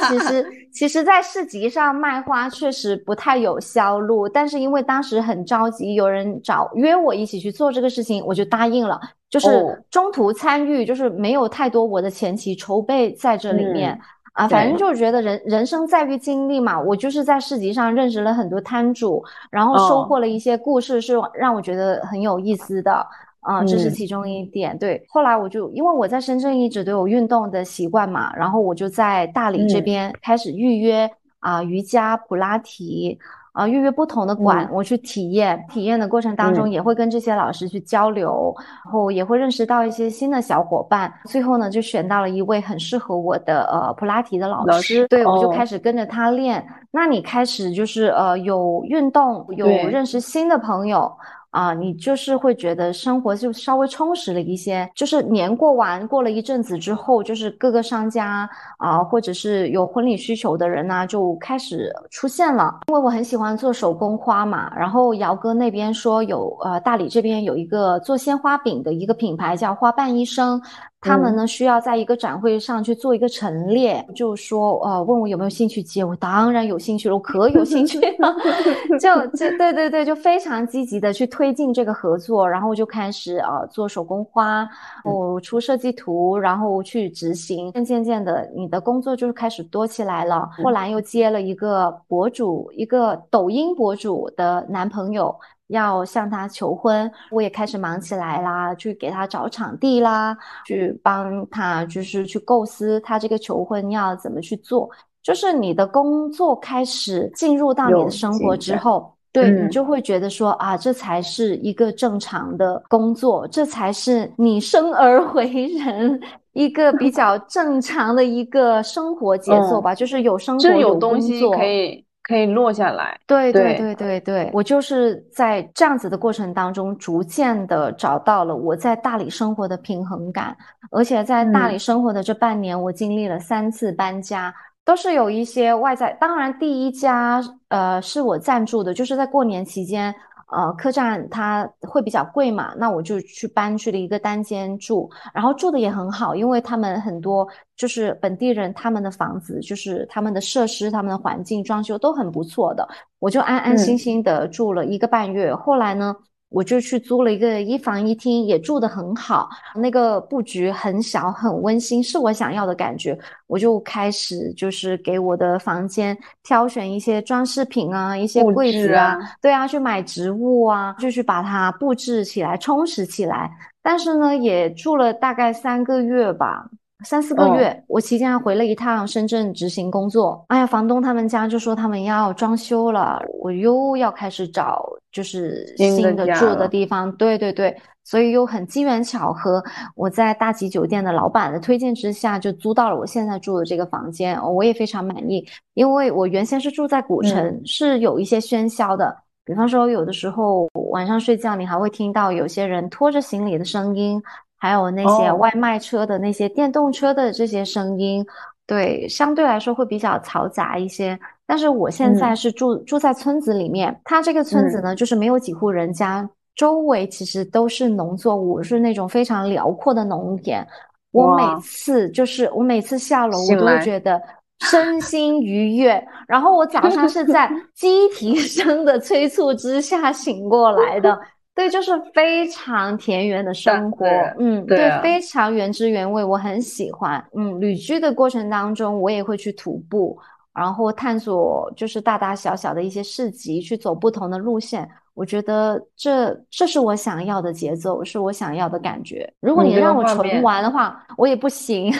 [0.00, 9.00] 其实其实，在市集上卖花确实不太有销路，但是因为当时很着急，有人找约我一起去做这个事情，我就答应了。
[9.30, 13.92] 就是哦中途参与，就是没有太多我的前期筹备在这里面。
[13.92, 14.00] 嗯
[14.38, 19.20] 啊，反正就是觉得人人生在于经历嘛，我就是在市集上认识了很多摊主，
[19.50, 23.04] 然后收哦获了一些故事，是让我觉得很有意思的。
[23.40, 24.76] 啊，这是其中一点。
[24.78, 31.10] 对，后来我就因为我在深圳一直都有运动的习惯嘛，然后我就在大理这边开始预约
[31.40, 33.18] 啊瑜伽、普拉提。
[33.54, 35.60] 啊，预约不同的馆，我去体验。
[35.68, 41.12] 体验的过程当中，也会跟这些老师去交流，然后也会认识到一些新的小伙伴。
[41.24, 46.64] 最后呢，就选到了一位很适合我的呃普拉提的老师，对我就开始跟着他练。
[46.92, 51.10] 那你开始就是呃有运动，有认识新的朋友。
[51.50, 54.88] 啊，你就是会觉得生活就稍微充实了一些。
[54.94, 62.80] 就是年过完，过了一阵子之后，就是各个商家啊，或者是有婚礼需求的人呢，就开始出现了。
[62.88, 70.60] 因为我很喜欢做手工花嘛，然后姚哥那边说有呃大理这边有一个做鲜花饼的一个品牌叫花瓣医生。
[71.00, 78.34] 他们呢需要在一个展会上去做一个陈列，就说呃问我有没有兴趣接，我当然有兴趣了，我可有兴趣了，
[79.00, 84.68] 就就对对对，就非常积极的去推进这个合作，然后就开始呃做手工花，
[85.04, 90.50] 我出设计图，然后去执行，渐渐的你的工作就是开始多起来了。
[90.64, 95.34] 后来又接了一个博主，一个抖音博主的男朋友。
[95.68, 104.90] 要向他求婚，我也开始忙起来啦，去给他找场地啦，去帮他就是去构思他这个求婚要怎么去做。
[105.22, 116.18] 就是你的工作开始进入到你的生活之后，对你就会觉得说啊，这才是一个正常的工作，这才是你生而为人
[116.54, 119.94] 一个比较正常的一个生活节奏吧。
[119.94, 122.02] 就是有生活有工作可以。
[122.28, 130.54] 可以落下来，对对对对对，我就是在这样子的过程当中，逐渐的找到了我在大理生活的平衡感，
[130.90, 134.54] 而且在大理生活的这半年，我经历了三次搬家，
[134.84, 140.14] 都是有一些外在，当然第一家呃是我暂住的，就是在过年期间。
[140.50, 147.46] 呃，客栈它会比较贵嘛，那我就去搬去了一个单间住，然后住的也很好，因为他们很多
[147.76, 152.88] 就是本地人，他们的房子就是他们的设施、他们的环境装修都很不错的，
[153.18, 155.54] 我就安安心心的住了一个半月。
[155.54, 156.14] 后来呢？
[156.50, 163.18] 我就去租了一个一房一厅，也住得很好，那个布局很小很温馨，是我想要的感觉。
[163.46, 173.50] 我就开始就是给我的房间挑选一些装饰品啊，一些柜子啊，对啊，去买植物啊，就去把它布置起来，充实起来。
[173.82, 176.70] 但是呢，也住了大概三个月吧。
[177.04, 180.44] 三四个月，我期间还回了一趟深圳执行工作。
[180.48, 187.10] 哎呀，房东他们家就说他们要装修了，我又要开始找就是新的住的地方。
[187.12, 189.62] 对对对，所以又很机缘巧合，
[189.94, 194.36] 我在大吉酒店的老板的推荐之下，就租到了我现在住的这个房间。
[194.42, 204.20] 我也非常满意，因为我原先是住在古城，是有一些喧嚣的，比方说有的时候晚上睡觉，你还会听到有些人拖着行李的声音。
[204.58, 208.26] 还有那些外卖车的那些电动车的这些声音，
[208.66, 211.18] 对，相对来说会比较嘈杂一些。
[211.46, 220.66] 但是我现在是住住在村子里面，它这个村子呢，就是没有几户人家，周围其实都是农作物，是那种非常辽阔的农田。
[221.12, 224.20] 我每次就是我每次下楼，我都会觉得
[224.60, 226.06] 身心愉悦。
[226.26, 231.18] 然后我早上是在 鸡啼声的催促之下醒过来的。
[231.58, 234.06] 对，就是非常田园的生活，
[234.38, 237.22] 嗯，对，非常原汁原味，我很喜欢。
[237.34, 240.16] 嗯，旅居的过程当中，我也会去徒步，
[240.54, 244.88] 然后探索就是大大小小的一些市集，去走不同的路线。
[245.14, 249.28] 我觉得这这是我想要的节奏，是我想要的感觉。
[249.40, 251.92] 如果你让我纯玩的话，我也不行。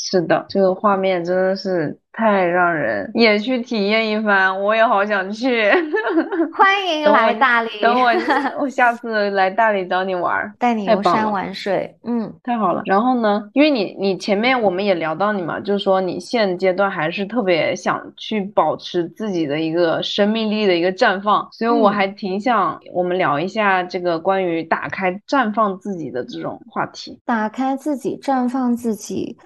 [0.00, 5.68] 是的，这个画面真的是太让人也去体验一番，我也好想去。
[6.54, 8.10] 欢迎来大理，等我，
[8.62, 11.94] 我下次来大理找你玩，带你游山玩水。
[12.04, 12.82] 嗯，太好了。
[12.86, 27.20] 然后呢，因为你你前面我们也聊到你嘛，就是说你现阶段还是特别想去保持自己的一个生命力的一个绽放，所以我还挺想我们聊一下这个关于打开绽放自己的这种话题。
[27.26, 29.36] 打开自己，绽放自己。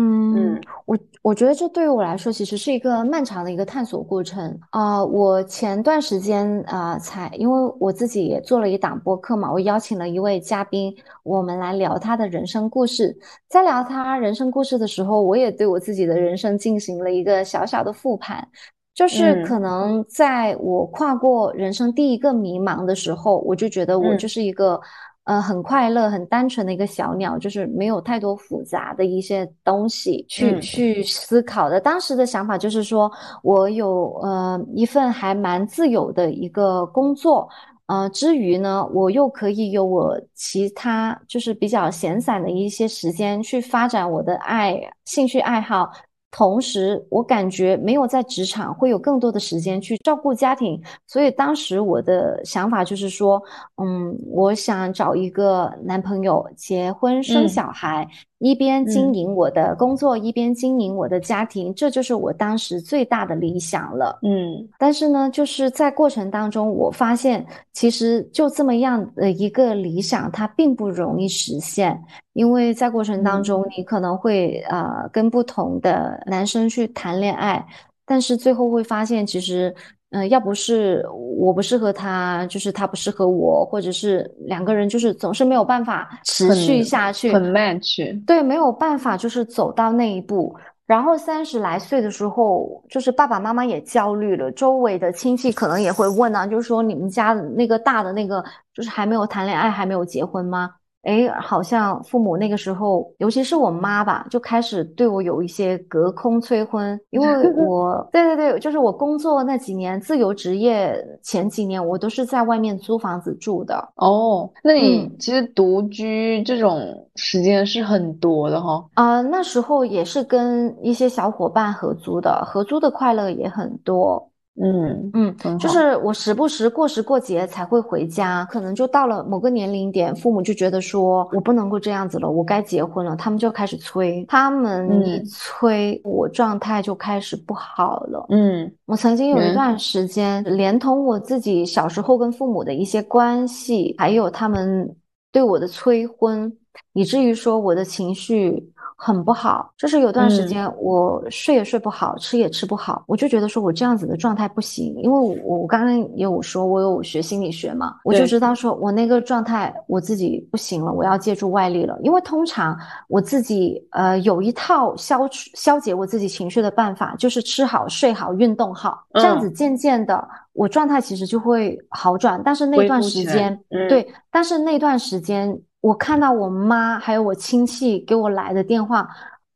[0.00, 5.04] 嗯，我我觉得这对于我来说其实是一个漫长的一个探索过程啊。
[5.04, 10.94] 我前段时间啊，才因为我自己也做了一档播客嘛，我邀请了一位嘉宾，
[11.24, 13.18] 我们来聊他的人生故事。
[13.48, 18.46] 在聊他人生故事的时候，我也对我自己的人生进行了一个小小的复盘，
[18.94, 24.80] 就是可能在我跨过人生第一个迷茫的时候，我就觉得我就是一个。
[25.28, 31.78] 呃，很快乐、很单纯的一个小鸟，就是没有太多复杂的一些东西去去思考的。
[31.78, 33.12] 当时的想法就是说，
[33.42, 37.46] 我有呃一份还蛮自由的一个工作，
[37.88, 45.90] 呃，之余呢，我又可以有我其他就是比较闲散的一些时间去发展我的爱兴趣爱好。
[46.30, 53.42] 同时，我感觉没有在职场会有更多的时间去照顾家庭，所以当时我的想法就是说，
[53.82, 58.06] 嗯，我想找一个男朋友，结婚生小孩。
[58.38, 64.18] 一边经营我的工作，一边经营我的家庭，这就是我当时最大的理想了。
[64.22, 72.00] 嗯，但是呢，就是在过程当中，我发现其实就这么样的一个理想，它并不容易实现，
[72.32, 77.66] 因为在过程当中，你可能会呃跟不同的男生去谈恋爱，
[78.06, 79.74] 但是最后会发现其实。
[80.10, 81.04] 嗯，要不是
[81.38, 88.24] 我不适合他，就是他不适合我，或者是两个人就是总是没有办法持续下去，很 match。
[88.24, 90.56] 对，没有办法就是走到那一步。
[90.86, 98.42] 然后三十来岁的时候，就是爸爸妈妈也焦虑了，周围的亲戚可能也会问啊，就是说你们家那个大的那个，
[98.72, 100.70] 就是还没有谈恋爱，还没有结婚吗？
[101.02, 107.26] 哎，好像父母那个时候，尤其是我妈吧，就开始对我有一些隔空催婚，因为
[107.64, 113.76] 我，对对对，就是我工作那几年，自由职业前几年，我都是在外面租房子住的。
[113.94, 118.84] 哦，那你其实独居这种时间是很多的哈。
[118.94, 124.30] 啊，那时候也是跟一些小伙伴合租的，合租的快乐也很多。
[124.60, 138.26] 嗯嗯，就是我时不时过时过节才会回家，可能就到了某个年龄点，父母就觉得说我不能够这样子了，我该结婚了，他们就开始催，他们一催，我状态就开始不好了。
[138.30, 144.96] 嗯，我曾经有一段时间，连同我自己小时候跟父母的一些关系，还有他们
[145.30, 146.52] 对我的催婚，
[146.92, 148.72] 以至于说我的情绪。
[149.00, 162.76] 很不好，就是有段时间我睡也睡不好，吃也吃不好，我就觉得说我这样子的状态不行，因为我我刚刚也有说我有学心理学嘛，我就知道说我那个状态我自己不行了，我要借助外力了，因为通常
[163.06, 173.56] 我自己呃有一套消消解我自己情绪的办法，就是吃好睡好运动好，这样子渐渐的我状态其实就会好转，但是那段时间
[173.88, 175.56] 对，但是那段时间。
[175.80, 179.08] 我看到我妈还有我亲戚给我来的电话，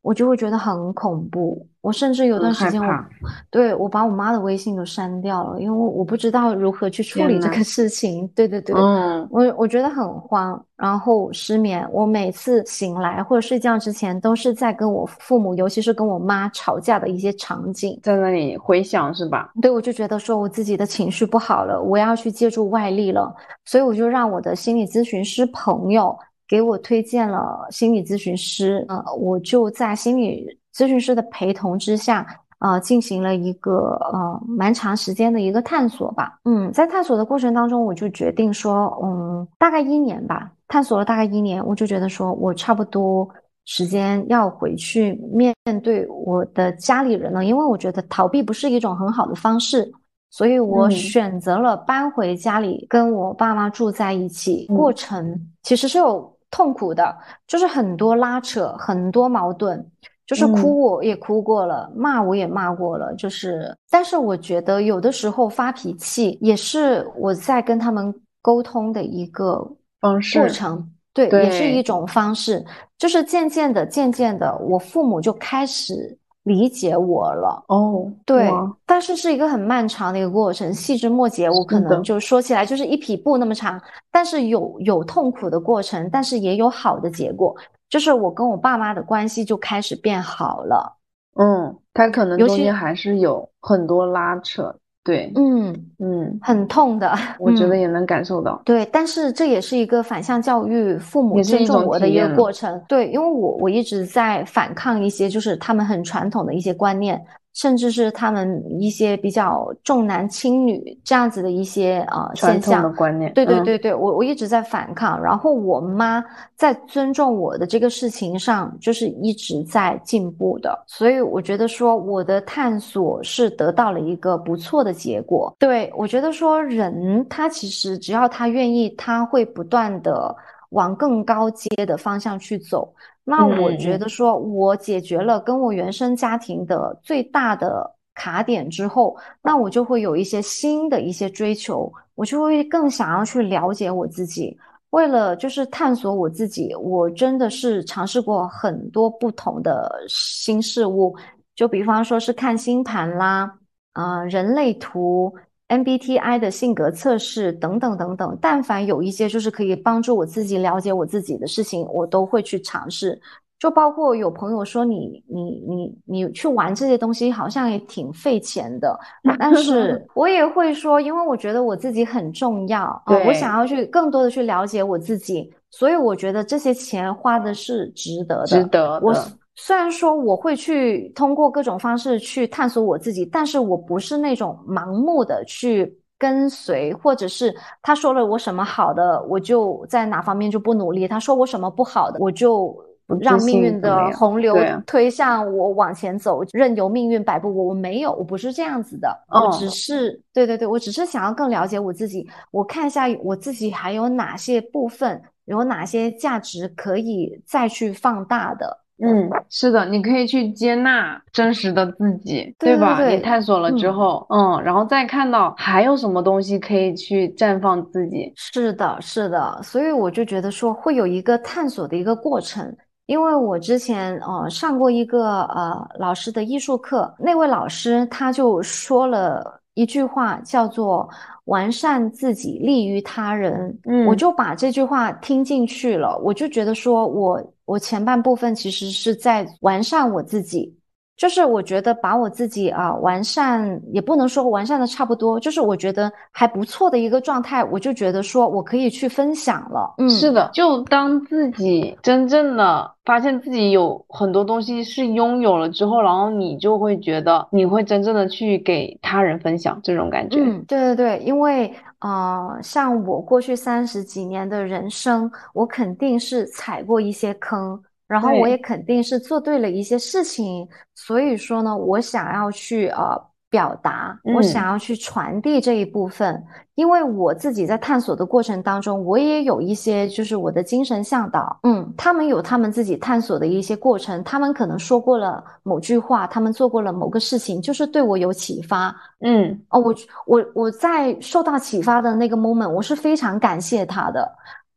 [0.02, 1.66] 我就会觉得很恐怖。
[1.80, 3.04] 我甚至有段时间，我
[3.50, 8.26] 对我把我妈的微信都删掉了，因为我不知道如何去处理这个事情。
[8.36, 11.84] 对对对，嗯，我我觉得很慌，然后失眠。
[11.90, 19.50] 我每次醒来或者睡觉之前，都是在跟我父母，尤其是跟我妈吵架的一些场景，在那里回想，是吧？
[19.60, 23.34] 对，我就觉得说我自己的情绪不好了，我要去借助外力了，
[23.64, 26.16] 所以我就让我的心理咨询师朋友
[26.52, 30.46] 给我推荐了心理咨询师，呃，我就在心理。
[30.74, 32.26] 咨询师的陪同之下，
[32.58, 36.38] 呃，进行了一个呃蛮长时间的一个探索吧。
[36.44, 43.26] 嗯，在探索的过程当中，我就决定说，嗯，大概一年吧，探索了大概一年，我就觉得说我差不多
[43.64, 49.90] 时间要回去面对我的家里人了，因为我觉得逃避不是一种很好的方式，
[50.30, 54.66] 所以我选择了搬回家里跟我爸妈住在一起。
[54.68, 57.12] 过程其实是有痛苦的，
[57.48, 59.84] 就是很多拉扯，很多矛盾。
[60.24, 69.68] 就是哭我也哭过了，骂我也骂过了，就是，但是我觉得有的时候发脾气也是我在跟他们沟通的一个
[70.00, 72.64] 方式过程，对，也是一种方式。
[72.96, 77.64] 就是渐渐的、渐渐的，我父母就开始理解我了。
[77.68, 78.50] 哦，对，
[78.84, 83.80] 但是是一个很漫长的一个过程，细枝末节，我可能就说起来就是一匹布那么长，
[84.10, 87.56] 但是有有痛苦的过程，但是也有好的结果。
[87.88, 90.96] 就是我跟我爸妈的关系就开始变好了，
[91.36, 94.74] 嗯，他可能中间还是有很多拉扯，
[95.04, 107.20] 对，嗯嗯，很痛的，我觉得也能感受到，对，但是这也是一个反向教育父母尊重我的一个过程，对，因为我我一直在反抗一些就是他们很传统的一些观念。
[107.54, 116.24] 甚至是他们一些比较重男轻女这样子的一些呃现象的观念，对对对对，我我一直在反抗，然后我妈
[116.56, 125.54] 在尊重我的这个事情上，就是一直在进步的，所以我觉得说我的探索是得到了一个不错的结果。
[125.58, 130.34] 对我觉得说人他其实只要他愿意，他会不断的
[130.70, 132.90] 往更高阶的方向去走。
[133.24, 144.56] 那我觉得说，我解决了跟我原生家庭的最大的卡点之后，那我就会有一些新的一些追求，我就会更想要去了解我自己。
[144.90, 151.16] 为了就是探索我自己，我真的是尝试过很多不同的新事物，
[151.54, 153.50] 就比方说是看星盘啦，
[153.94, 155.32] 呃，人类图。
[155.72, 158.38] MBTI 的性格测试等等等等。
[158.40, 163.20] 但凡有一些就是可以帮助我自己了解我自己的事情，我都会去尝试。
[163.58, 168.98] 就包括有朋友说你你你你去玩这些东西好像也挺费钱的，
[169.38, 178.46] 但是 我也会说，因为我觉得我自己很重要啊，我想要去更多的去了解我自己，所以我觉得这些钱花的是值得的。
[178.46, 179.00] 值得。
[179.00, 179.14] 我
[179.54, 192.76] 虽然说我会去通过各种方式去探索我自己，但是我不是那种盲目的去跟随，或者是他说了我什么好的，我就在哪方面就不努力；他说我什么不好的，我就。
[193.20, 197.64] 让命运的洪流推向我往前走，任由命运摆布我。
[197.64, 199.14] 我没有，我不是这样子的。
[199.28, 202.26] 我只是，对对对，我只是想要更了解我自己。
[202.52, 208.78] 我看一下我自己还有哪些部分，有哪些价值可以再去放大的。
[209.04, 213.04] 嗯，是的，你可以去接纳真实的自己，对吧？
[213.08, 218.32] 你探索了之后，嗯，然后再看到还有什么东西可以去绽放自己。
[218.36, 222.74] 是的，是的，所以我就觉得说会有一个探索的一个过程。
[223.06, 231.08] 因为我之前呃上过一个呃老师的艺术课，那位老师他就说了一句话，叫做
[231.44, 233.76] “完善自己，利于他人”。
[233.84, 240.74] 嗯，我就把这句话听进去了，我就觉得说我我前半部分其实是在完善我自己。
[241.22, 249.94] 就是我觉得把我自己啊完善，也不能说完善的差不多，就是我觉得还不错的一个状态，我就觉得说我可以去分享了。
[249.98, 260.40] 嗯，是的，就当自己真正的发现自己有很多东西是拥有了之后，然后你就会觉得你会真正的去给他人分享这种感觉。
[260.40, 267.80] 嗯，对对对，因为啊，像我过去三十几年的人生，我肯定是踩过一些坑。
[268.12, 276.44] 然后我也肯定是做对了一些事情，所以说呢，我想要去呃表达，我想要去传递这一部分，
[276.74, 289.94] 因为我自己在探索的过程当中，我也有一些就是我的精神向导，嗯，他们有他们自己探索的一些过程，他们可能说过了某句话，他们做过了某个事情，就是对我有启发，嗯，哦，我
[290.26, 294.30] 我我在受到启发的那个 moment，我是非常感谢他的。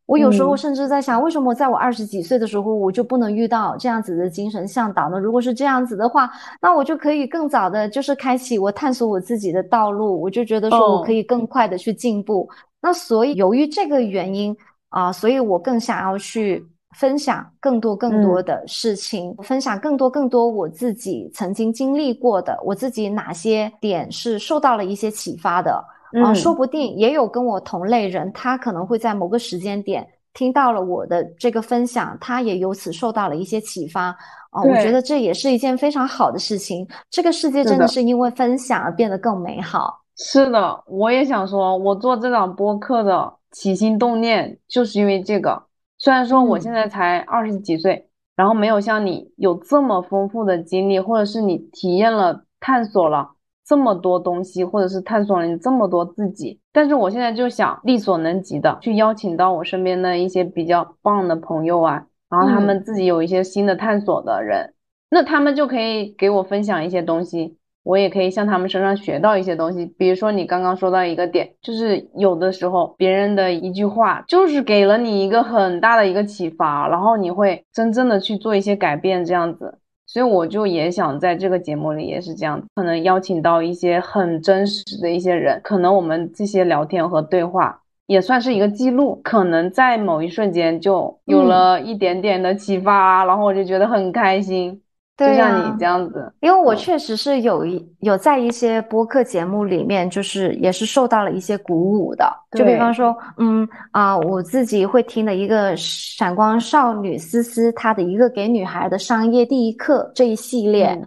[0.05, 5.19] 我有时候甚至在想，为什么在我二十几岁的时候，我就不能遇到这样子的精神向导呢？
[5.19, 6.29] 如果是这样子的话，
[6.61, 10.21] 那我就可以更早的，就是开启我探索我自己的道路。
[10.21, 12.47] 我就觉得说我可以更快的去进步。
[12.81, 14.55] 那所以由于这个原因
[14.89, 16.63] 啊，所以我更想要去
[16.95, 25.83] 分享更多更多的事情，分享更多更多我自己曾经经历过的，我自己哪些点是受到了一些启发的。
[26.23, 34.15] 啊，说不定也有跟我同类人，他可能会在某个时间点听到了我的这个分享，他也由此受到了一些启发。
[34.51, 36.87] 啊，我觉得这也是一件非常好的事情。
[37.09, 40.01] 这个世界真的是因为分享而变得更美好。
[40.17, 45.61] 是的，我也想说，我做这档播客的起心动念就是因为这个。
[45.97, 48.07] 虽然说我现在才二十几岁，
[48.37, 53.31] 然后没有像你有这么丰富的经历，或者是你体验了、探索了。
[53.65, 64.73] 这么多东西，或者是探索了你这么多自己，但是我现在就想力所能及的去邀请到我身边的一些比较棒的朋友啊，然后他们自己有一些新的探索的人，
[65.09, 69.85] 那他们就可以给我分享一些东西，我也可以向他们身上学到一些东西。
[69.97, 79.79] 比如说你刚刚说到一个点，就是有的时候别人的一句话就是给了你一个很大的一个启发，然后你会真正的去做一些改变，这样子。
[80.07, 94.81] 所以我就也想在这个节目里也是这样，可能邀请到一些很真实的一些人，可能我们这些聊天和对话也算是一个记录，可能在某一瞬间就有了一点点的启发，然后我就觉得很开心。
[95.17, 102.29] 就像你这样子，因为我确实是有一有在一些播客节目里面，就是也是受到了一些鼓舞的。
[102.51, 111.01] 就比方说，嗯啊，我自己会听的一个闪光少女思思她的一个给女孩的商业第一课这一系列，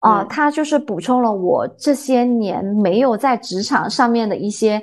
[0.00, 4.82] 啊，它就是补充了我这些年没有在职场上面的一些，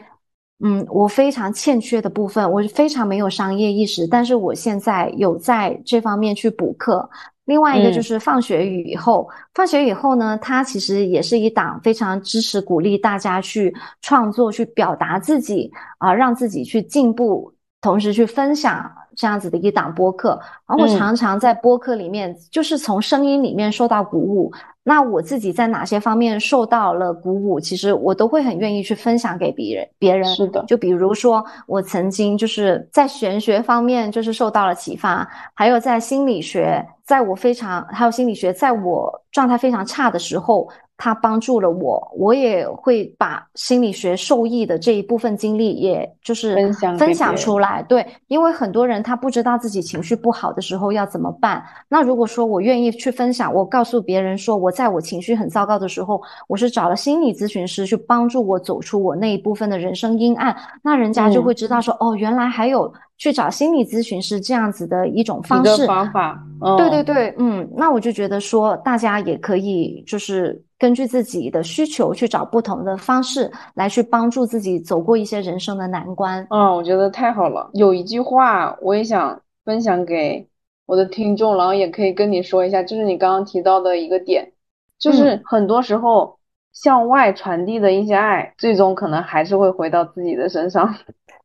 [0.63, 7.09] 嗯，我非常欠缺的部分，我非常没有商业意识，但是我现在有在这方面去补课。
[7.49, 13.73] 另外一个就是放学以后，放学以后呢，它其实也是一档非常支持、鼓励大家去
[14.03, 18.89] 创作、去表达自己啊，让自己去进步，同时去分享
[19.19, 20.39] 这样子的一档播客。
[20.65, 24.49] 然后我常常在播客里面，就是从声音里面受到鼓舞。
[24.81, 27.59] 那我自己在哪些方面受到了鼓舞？
[27.59, 29.87] 其实我都会很愿意去分享给别人。
[29.99, 40.67] 别人是的，就比如说我曾经就是在玄学方面就是受到了启发，还有在心理学，在我非常还有心理学，在我状态非常差的时候，
[40.99, 47.81] 它帮助了我，我也会把心理学受益的这一部分经历，也就是分享分享出来。
[47.83, 51.63] 对，因为很多人他不知道自己情绪不好的时候要怎么办。
[51.87, 62.93] 那如果说我愿意去分享，我告诉别人说我在我情绪很糟糕的时候，我是找了心理咨询师去帮助我走出我那一部分的人生阴暗，那人家就会知道说，哦，原来还有。
[63.19, 66.41] 去找心理咨询师这样子的一种方式方法，
[66.77, 76.47] 对对对，嗯，那我就觉得说，大家也可以就是根据自己的需求去找不同的方式来去帮助自己走过一些人生的难关。
[76.49, 77.69] 嗯，我觉得太好了。
[77.73, 80.47] 有一句话我也想分享给
[80.85, 84.49] 我的听众，然后也可以跟你说一下，就是你刚刚提到的一个点，
[84.97, 86.39] 就是很多时候
[86.71, 90.95] 向外传递的一些爱，最终可能还是会回到自己的身上。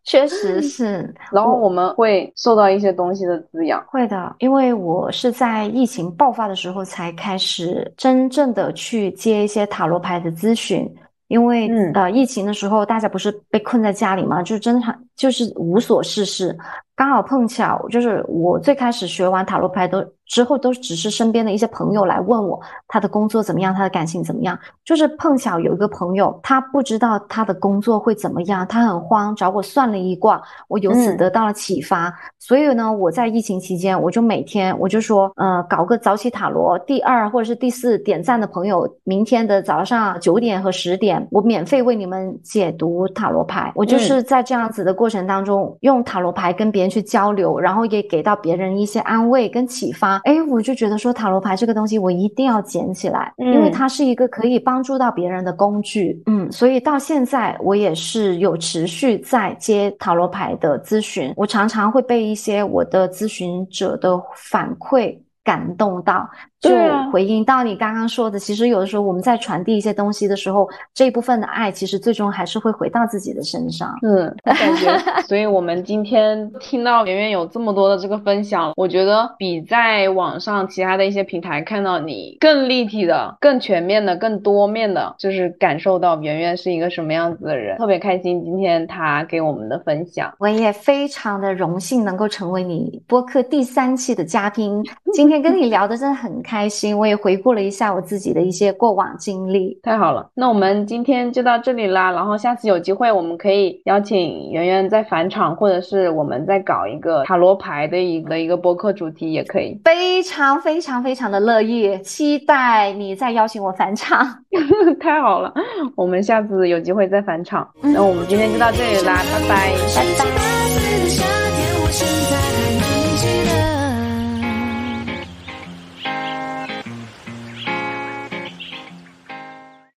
[0.04, 3.82] 确实是，然后我们会受到一些东西的滋养。
[3.88, 10.88] 会的，因为我是在疫情爆发的时候才开始真正的去接一些塔罗牌的咨询，
[11.28, 16.56] 因为呃疫情的时候大家不是被困在家里嘛，就真的就是无所事事。
[16.96, 24.56] 刚好碰巧，就是我最开始学完塔罗牌都之后，都只是身边的一些朋友来问我他的工作怎么样，他的感情怎么样。
[24.84, 32.14] 就是碰巧有一个朋友，他不知道他的工作会怎么样，他很慌，找我算了一卦，我由此得到了启发。
[32.38, 43.72] 所以呢，我在疫情期间，我就每天我就说，呃，搞个早起塔罗，第二或者是第四点赞的朋友，明天的早上九点和十点，我免费为你们解读塔罗牌。
[43.74, 46.94] 我就是在这样子的过程当中，用塔罗牌跟别人。
[46.94, 50.20] 去交流，然后也给到别人一些安慰跟启发。
[50.22, 56.22] 哎，我就觉得说塔罗牌这个东西，我一定要捡起来，因为它是一个可以帮助到别人的工具。
[56.26, 66.30] 嗯，所以到现在我也是有持续在接塔罗牌的咨询，我常常会被一些我的咨询者的反馈感动到。
[66.68, 73.94] 就回应到你刚刚说的，其实有的时候我们在传递一些东西的时候，这一部分的爱其实最终还是会回到自己的身上。
[74.02, 74.98] 嗯，感觉。
[75.28, 87.76] 所以我们今天听到圆圆有这么多的这个分享，我觉得比在网上其他的一些平台看到你更立体的、更全面的、更多面的，就是感受到圆圆是一个什么样子的人。
[87.76, 94.82] 特别开心今天他给我们的分享，我也非常的荣幸能够成为你播客第三期的嘉宾。
[95.12, 96.53] 今天跟你聊的真的很开。
[96.54, 100.30] 开心，我也回顾了一下我自己的一些过往经历，太好了。
[100.34, 109.76] 那我们今天就到这里啦，然后下次有机会我们可以邀请圆圆再返场，或者是我们再搞一个塔罗牌的一个一个播客主题也可以。
[109.84, 114.24] 非常非常非常的乐意，期待你再邀请我返场。
[115.02, 115.52] 太好了，
[115.96, 117.68] 我们下次有机会再返场。
[117.82, 120.04] 那我们今天就到这里啦，拜拜，拜
[120.38, 121.43] 拜。